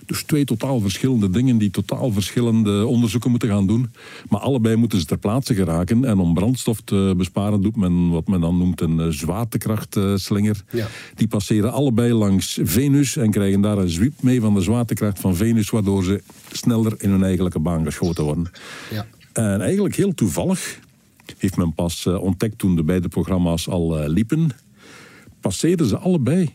Dus 0.05 0.23
twee 0.23 0.45
totaal 0.45 0.79
verschillende 0.79 1.29
dingen 1.29 1.57
die 1.57 1.71
totaal 1.71 2.11
verschillende 2.11 2.85
onderzoeken 2.85 3.29
moeten 3.29 3.49
gaan 3.49 3.67
doen. 3.67 3.89
Maar 4.29 4.39
allebei 4.39 4.75
moeten 4.75 4.99
ze 4.99 5.05
ter 5.05 5.17
plaatse 5.17 5.53
geraken. 5.53 6.05
En 6.05 6.19
om 6.19 6.33
brandstof 6.33 6.81
te 6.81 7.13
besparen 7.17 7.61
doet 7.61 7.75
men 7.75 8.09
wat 8.09 8.27
men 8.27 8.41
dan 8.41 8.57
noemt 8.57 8.81
een 8.81 8.99
eh, 8.99 9.07
zwaartekrachtslinger. 9.07 10.63
Ja. 10.71 10.87
Die 11.15 11.27
passeren 11.27 11.71
allebei 11.71 12.13
langs 12.13 12.59
Venus 12.63 13.17
en 13.17 13.31
krijgen 13.31 13.61
daar 13.61 13.77
een 13.77 13.89
zwiep 13.89 14.21
mee 14.21 14.41
van 14.41 14.53
de 14.53 14.61
zwaartekracht 14.61 15.19
van 15.19 15.35
Venus, 15.35 15.69
waardoor 15.69 16.03
ze 16.03 16.21
sneller 16.51 16.93
in 16.97 17.09
hun 17.09 17.23
eigenlijke 17.23 17.59
baan 17.59 17.85
geschoten 17.85 18.23
worden. 18.23 18.51
Ja. 18.91 19.05
En 19.33 19.61
eigenlijk 19.61 19.95
heel 19.95 20.13
toevallig 20.13 20.79
heeft 21.37 21.57
men 21.57 21.73
pas 21.73 22.05
eh, 22.05 22.21
ontdekt 22.21 22.57
toen 22.57 22.75
de 22.75 22.83
beide 22.83 23.07
programma's 23.07 23.67
al 23.67 23.99
eh, 23.99 24.09
liepen, 24.09 24.49
passeerden 25.39 25.87
ze 25.87 25.97
allebei 25.97 26.53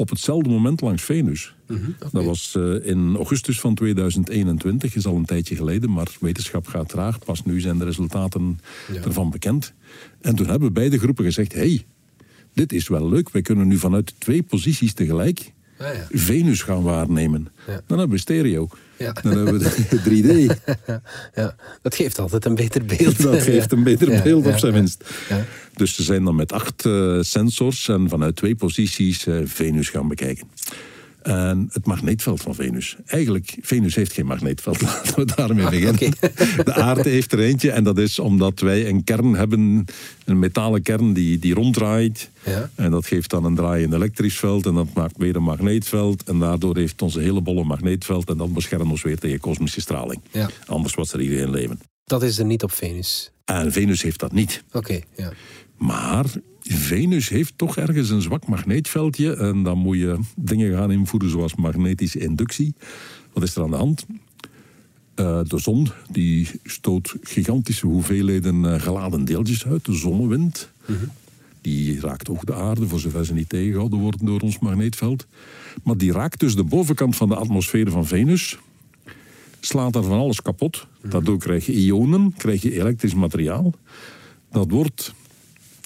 op 0.00 0.10
hetzelfde 0.10 0.48
moment 0.48 0.80
langs 0.80 1.02
Venus. 1.02 1.54
Mhm, 1.66 1.90
dat 2.12 2.24
was 2.24 2.54
uh, 2.58 2.86
in 2.86 3.16
augustus 3.16 3.60
van 3.60 3.74
2021, 3.74 4.94
is 4.94 5.06
al 5.06 5.16
een 5.16 5.24
tijdje 5.24 5.56
geleden, 5.56 5.90
maar 5.90 6.08
wetenschap 6.20 6.66
gaat 6.66 6.88
traag. 6.88 7.18
Pas 7.18 7.44
nu 7.44 7.60
zijn 7.60 7.78
de 7.78 7.84
resultaten 7.84 8.60
ervan 9.04 9.30
bekend. 9.30 9.72
En 10.20 10.34
toen 10.34 10.46
hebben 10.46 10.72
beide 10.72 10.98
groepen 10.98 11.24
gezegd: 11.24 11.52
hey, 11.52 11.86
dit 12.54 12.72
is 12.72 12.88
wel 12.88 13.08
leuk. 13.08 13.30
Wij 13.30 13.42
kunnen 13.42 13.68
nu 13.68 13.76
vanuit 13.76 14.14
twee 14.18 14.42
posities 14.42 14.92
tegelijk 14.92 15.52
ja. 15.78 16.06
Venus 16.10 16.62
gaan 16.62 16.82
waarnemen. 16.82 17.48
Dan 17.86 17.98
hebben 17.98 18.16
we 18.16 18.22
stereo. 18.22 18.68
Ja. 19.00 19.12
Dan 19.22 19.32
hebben 19.32 19.58
we 19.58 20.48
3D. 20.50 20.58
Ja, 21.34 21.54
dat 21.82 21.94
geeft 21.94 22.18
altijd 22.18 22.44
een 22.44 22.54
beter 22.54 22.84
beeld. 22.84 23.22
Dat 23.32 23.42
geeft 23.42 23.72
een 23.72 23.82
beter 23.82 24.22
beeld, 24.22 24.46
op 24.46 24.58
zijn 24.58 24.72
minst. 24.72 25.04
Dus 25.74 25.94
ze 25.94 26.02
zijn 26.02 26.24
dan 26.24 26.34
met 26.34 26.52
acht 26.52 26.84
uh, 26.84 27.22
sensors 27.22 27.88
en 27.88 28.08
vanuit 28.08 28.36
twee 28.36 28.54
posities 28.54 29.26
uh, 29.26 29.40
Venus 29.44 29.88
gaan 29.88 30.08
bekijken. 30.08 30.48
En 31.22 31.68
het 31.72 31.86
magneetveld 31.86 32.40
van 32.40 32.54
Venus. 32.54 32.96
Eigenlijk, 33.06 33.56
Venus 33.60 33.94
heeft 33.94 34.12
geen 34.12 34.26
magneetveld. 34.26 34.80
Laten 34.82 35.14
we 35.14 35.24
daarmee 35.24 35.64
ah, 35.64 35.70
beginnen. 35.70 36.18
De 36.64 36.74
aarde 36.74 37.08
heeft 37.08 37.32
er 37.32 37.38
eentje. 37.38 37.70
En 37.70 37.84
dat 37.84 37.98
is 37.98 38.18
omdat 38.18 38.60
wij 38.60 38.88
een 38.88 39.04
kern 39.04 39.34
hebben, 39.34 39.84
een 40.24 40.38
metalen 40.38 40.82
kern 40.82 41.12
die, 41.12 41.38
die 41.38 41.54
ronddraait. 41.54 42.30
Ja. 42.44 42.70
En 42.74 42.90
dat 42.90 43.06
geeft 43.06 43.30
dan 43.30 43.44
een 43.44 43.54
draaiend 43.54 43.92
elektrisch 43.92 44.38
veld. 44.38 44.66
En 44.66 44.74
dat 44.74 44.94
maakt 44.94 45.16
weer 45.16 45.36
een 45.36 45.42
magneetveld. 45.42 46.22
En 46.22 46.38
daardoor 46.38 46.76
heeft 46.76 47.02
onze 47.02 47.20
hele 47.20 47.40
bolle 47.40 47.64
magneetveld. 47.64 48.30
En 48.30 48.36
dat 48.36 48.52
beschermt 48.52 48.90
ons 48.90 49.02
weer 49.02 49.18
tegen 49.18 49.40
kosmische 49.40 49.80
straling. 49.80 50.20
Ja. 50.30 50.48
Anders 50.66 50.94
was 50.94 51.12
er 51.12 51.20
iedereen 51.20 51.50
leven. 51.50 51.80
Dat 52.04 52.22
is 52.22 52.38
er 52.38 52.44
niet 52.44 52.62
op 52.62 52.72
Venus. 52.72 53.32
En 53.44 53.72
Venus 53.72 54.02
heeft 54.02 54.20
dat 54.20 54.32
niet. 54.32 54.62
Oké, 54.72 55.00
ja. 55.16 55.32
Maar 55.76 56.24
Venus 56.76 57.28
heeft 57.28 57.52
toch 57.56 57.76
ergens 57.76 58.10
een 58.10 58.22
zwak 58.22 58.46
magneetveldje. 58.46 59.36
En 59.36 59.62
dan 59.62 59.78
moet 59.78 59.96
je 59.96 60.18
dingen 60.36 60.76
gaan 60.76 60.92
invoeren 60.92 61.30
zoals 61.30 61.54
magnetische 61.54 62.18
inductie. 62.18 62.74
Wat 63.32 63.42
is 63.42 63.56
er 63.56 63.62
aan 63.62 63.70
de 63.70 63.76
hand? 63.76 64.06
Uh, 65.16 65.40
de 65.46 65.58
zon 65.58 65.88
die 66.10 66.48
stoot 66.64 67.16
gigantische 67.22 67.86
hoeveelheden 67.86 68.64
uh, 68.64 68.80
geladen 68.80 69.24
deeltjes 69.24 69.66
uit. 69.66 69.84
De 69.84 69.92
zonnewind. 69.92 70.70
Mhm. 70.86 70.98
Die 71.60 72.00
raakt 72.00 72.28
ook 72.28 72.46
de 72.46 72.54
aarde, 72.54 72.88
voor 72.88 73.00
zover 73.00 73.26
ze 73.26 73.34
niet 73.34 73.48
tegengehouden 73.48 73.98
worden 73.98 74.26
door 74.26 74.40
ons 74.40 74.58
magneetveld. 74.58 75.26
Maar 75.82 75.96
die 75.96 76.12
raakt 76.12 76.40
dus 76.40 76.54
de 76.54 76.64
bovenkant 76.64 77.16
van 77.16 77.28
de 77.28 77.36
atmosfeer 77.36 77.90
van 77.90 78.06
Venus. 78.06 78.58
Slaat 79.60 79.92
daar 79.92 80.02
van 80.02 80.18
alles 80.18 80.42
kapot. 80.42 80.86
Mhm. 81.00 81.10
Daardoor 81.10 81.38
krijg 81.38 81.66
je 81.66 81.72
ionen, 81.72 82.34
krijg 82.36 82.62
je 82.62 82.80
elektrisch 82.80 83.14
materiaal. 83.14 83.74
Dat 84.50 84.70
wordt 84.70 85.14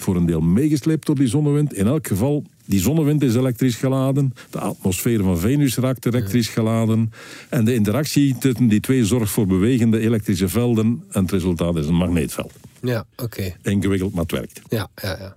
voor 0.05 0.17
een 0.17 0.27
deel 0.27 0.41
meegesleept 0.41 1.07
door 1.07 1.15
die 1.15 1.27
zonnewind. 1.27 1.75
In 1.75 1.87
elk 1.87 2.07
geval, 2.07 2.45
die 2.65 2.81
zonnewind 2.81 3.23
is 3.23 3.35
elektrisch 3.35 3.77
geladen. 3.77 4.35
De 4.51 4.59
atmosfeer 4.59 5.23
van 5.23 5.39
Venus 5.39 5.77
raakt 5.77 6.07
elektrisch 6.07 6.49
geladen. 6.49 7.13
En 7.49 7.65
de 7.65 7.75
interactie 7.75 8.39
tussen 8.39 8.69
die 8.69 8.81
twee 8.81 9.05
zorgt 9.05 9.33
voor 9.33 9.47
bewegende 9.47 9.99
elektrische 9.99 10.49
velden. 10.49 11.03
En 11.11 11.23
het 11.23 11.31
resultaat 11.31 11.77
is 11.77 11.87
een 11.87 11.95
magneetveld. 11.95 12.53
Ja, 12.83 13.07
oké. 13.17 13.57
Ingewikkeld, 13.63 14.13
maar 14.13 14.23
het 14.23 14.33
werkt. 14.33 14.61
Ja, 14.69 14.89
ja, 15.03 15.17
ja. 15.19 15.37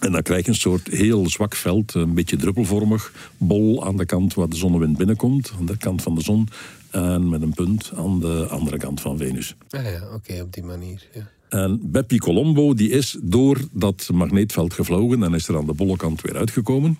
En 0.00 0.12
dan 0.12 0.22
krijg 0.22 0.44
je 0.44 0.50
een 0.50 0.56
soort 0.56 0.88
heel 0.88 1.28
zwak 1.28 1.54
veld, 1.54 1.94
een 1.94 2.14
beetje 2.14 2.36
druppelvormig, 2.36 3.12
bol 3.36 3.86
aan 3.86 3.96
de 3.96 4.06
kant 4.06 4.34
waar 4.34 4.48
de 4.48 4.56
zonnewind 4.56 4.96
binnenkomt, 4.96 5.52
aan 5.58 5.66
de 5.66 5.76
kant 5.76 6.02
van 6.02 6.14
de 6.14 6.22
zon. 6.22 6.48
en 6.90 7.28
met 7.28 7.42
een 7.42 7.54
punt 7.54 7.90
aan 7.96 8.20
de 8.20 8.46
andere 8.50 8.76
kant 8.76 9.00
van 9.00 9.18
Venus. 9.18 9.54
Ah 9.70 9.82
ja, 9.82 10.08
oké, 10.14 10.42
op 10.42 10.52
die 10.52 10.62
manier. 10.62 11.06
Ja. 11.14 11.30
En 11.48 11.80
Bepi 11.82 12.18
Colombo 12.18 12.74
die 12.74 12.90
is 12.90 13.16
door 13.22 13.58
dat 13.72 14.08
magneetveld 14.12 14.74
gevlogen 14.74 15.22
en 15.22 15.34
is 15.34 15.48
er 15.48 15.56
aan 15.56 15.66
de 15.66 15.74
bolle 15.74 15.96
kant 15.96 16.20
weer 16.20 16.36
uitgekomen. 16.36 16.98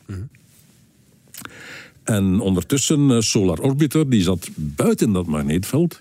En 2.02 2.40
ondertussen 2.40 3.10
eh, 3.10 3.20
Solar 3.20 3.58
Orbiter 3.58 4.10
die 4.10 4.22
zat 4.22 4.48
buiten 4.54 5.12
dat 5.12 5.26
magneetveld 5.26 6.00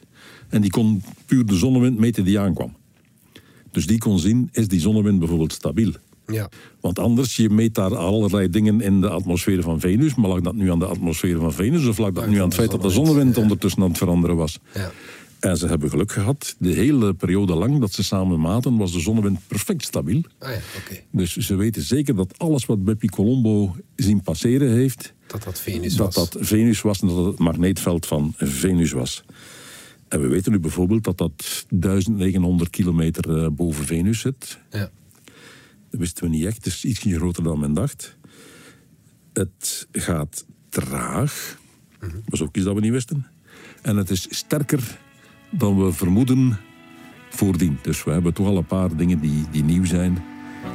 en 0.50 0.62
die 0.62 0.72
kon 0.72 1.04
puur 1.26 1.46
de 1.46 1.56
zonnewind 1.56 2.00
meten 2.00 2.24
die 2.24 2.40
aankwam. 2.40 2.76
Dus 3.72 3.88
die 3.88 3.98
kon 3.98 4.20
zien, 4.20 4.50
is 4.52 4.68
die 4.68 4.80
zonnewind 4.80 5.20
bijvoorbeeld 5.20 5.54
stabiel? 5.54 5.92
Ja. 6.28 6.50
Want 6.80 7.00
anders, 7.00 7.36
je 7.36 7.50
meet 7.50 7.76
daar 7.76 7.96
allerlei 7.96 8.50
dingen 8.50 8.82
in 8.82 9.02
de 9.02 9.10
atmosfeer 9.10 9.62
van 9.62 9.80
Venus. 9.80 10.16
Maar 10.16 10.30
lag 10.30 10.42
dat 10.42 10.56
nu 10.56 10.72
aan 10.72 10.80
de 10.80 10.86
atmosfeer 10.86 11.40
van 11.40 11.54
Venus 11.54 11.88
of 11.88 11.98
lag 11.98 12.12
dat 12.12 12.28
nu 12.28 12.38
aan 12.38 12.46
het 12.46 12.54
feit 12.54 12.72
dat 12.72 12.82
de 12.82 12.90
zonnewind 12.90 13.38
ondertussen 13.38 13.82
aan 13.82 13.88
het 13.88 13.98
veranderen 13.98 14.36
was? 14.36 14.60
Ja. 14.74 14.92
En 15.40 15.58
ze 15.58 15.68
hebben 15.68 15.90
geluk 15.90 16.12
gehad. 16.12 16.56
De 16.60 16.74
hele 16.74 17.14
periode 17.14 17.54
lang 17.56 17.80
dat 17.80 17.92
ze 17.92 18.04
samen 18.04 18.40
maten, 18.40 18.78
was 18.78 18.92
de 18.92 19.00
zonnewind 19.00 19.40
perfect 19.48 19.84
stabiel. 19.84 20.22
Ah 20.40 20.50
ja, 20.50 20.60
oké. 20.78 21.02
Dus 21.12 21.36
ze 21.36 21.56
weten 21.56 21.82
zeker 21.82 22.16
dat 22.16 22.38
alles 22.38 22.66
wat 22.66 22.84
Bepi 22.84 23.08
Colombo 23.08 23.76
zien 23.96 24.22
passeren 24.22 24.72
heeft, 24.72 25.14
Dat 25.28 25.44
dat 25.44 25.60
Venus 25.60 25.96
dat 25.96 26.16
was. 26.16 26.30
dat 26.30 26.46
Venus 26.46 26.82
was 26.82 27.00
en 27.02 27.08
dat 27.08 27.26
het 27.26 27.38
magneetveld 27.38 28.06
van 28.06 28.34
Venus 28.38 28.92
was. 28.92 29.24
En 30.08 30.22
we 30.22 30.28
weten 30.28 30.52
nu 30.52 30.60
bijvoorbeeld 30.60 31.04
dat 31.04 31.18
dat 31.18 31.66
1900 31.70 32.70
kilometer 32.70 33.44
eh, 33.44 33.50
boven 33.50 33.86
Venus 33.86 34.20
zit. 34.20 34.60
Ja. 34.72 34.90
Dat 35.90 36.00
wisten 36.00 36.24
we 36.24 36.30
niet 36.30 36.46
echt. 36.46 36.56
Het 36.56 36.66
is 36.66 36.86
iets 36.86 37.00
groter 37.00 37.44
dan 37.44 37.60
men 37.60 37.74
dacht. 37.74 38.18
Het 39.34 39.88
gaat 39.92 40.46
traag. 40.70 41.58
Dat 42.00 42.10
was 42.26 42.42
ook 42.42 42.56
iets 42.56 42.66
dat 42.66 42.76
we 42.76 42.82
niet 42.82 42.92
wisten. 42.92 43.28
En 43.82 43.98
het 43.98 44.10
is 44.10 44.28
sterker 44.30 45.00
dan 45.50 45.86
we 45.86 45.94
vermoeden 45.94 46.58
voordien. 47.30 47.80
Dus 47.82 48.04
we 48.04 48.12
hebben 48.12 48.34
toch 48.34 48.48
al 48.48 48.58
een 48.58 48.66
paar 48.66 48.96
dingen 48.96 49.20
die, 49.20 49.46
die 49.52 49.64
nieuw 49.64 49.86
zijn. 49.86 50.24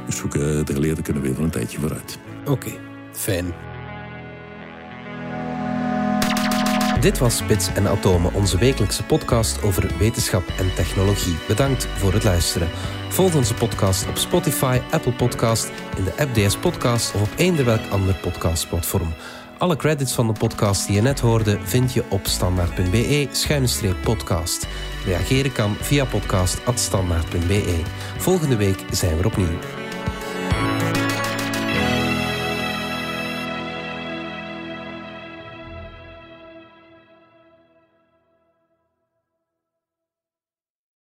Dus 0.05 0.21
we, 0.21 0.61
de 0.65 0.73
geleerden 0.73 1.03
kunnen 1.03 1.23
weer 1.23 1.39
een 1.39 1.49
tijdje 1.49 1.79
vooruit. 1.79 2.19
Oké, 2.45 2.71
fijn. 3.11 3.45
Dit 7.03 7.17
was 7.17 7.37
Spits 7.37 7.73
en 7.73 7.87
Atomen, 7.87 8.33
onze 8.33 8.57
wekelijkse 8.57 9.03
podcast 9.03 9.63
over 9.63 9.91
wetenschap 9.99 10.43
en 10.57 10.75
technologie. 10.75 11.35
Bedankt 11.47 11.85
voor 11.85 12.13
het 12.13 12.23
luisteren. 12.23 12.69
Volg 13.09 13.35
onze 13.35 13.53
podcast 13.53 14.07
op 14.07 14.17
Spotify, 14.17 14.79
Apple 14.91 15.11
Podcast, 15.11 15.71
in 15.97 16.03
de 16.03 16.13
app 16.17 16.33
DS 16.33 16.57
Podcast 16.57 17.13
of 17.13 17.21
op 17.21 17.29
eender 17.37 17.65
welk 17.65 17.81
ander 17.89 18.15
podcastplatform. 18.15 19.13
Alle 19.63 19.75
credits 19.75 20.13
van 20.13 20.27
de 20.27 20.33
podcast 20.33 20.87
die 20.87 20.95
je 20.95 21.01
net 21.01 21.19
hoorde 21.19 21.59
vind 21.63 21.93
je 21.93 22.03
op 22.09 22.27
standaard.be-podcast. 22.27 24.67
Reageren 25.05 25.51
kan 25.51 25.75
via 25.75 26.05
podcast.standaard.be. 26.05 27.81
Volgende 28.17 28.55
week 28.55 28.85
zijn 28.91 29.17
we 29.17 29.25
opnieuw. 29.25 29.82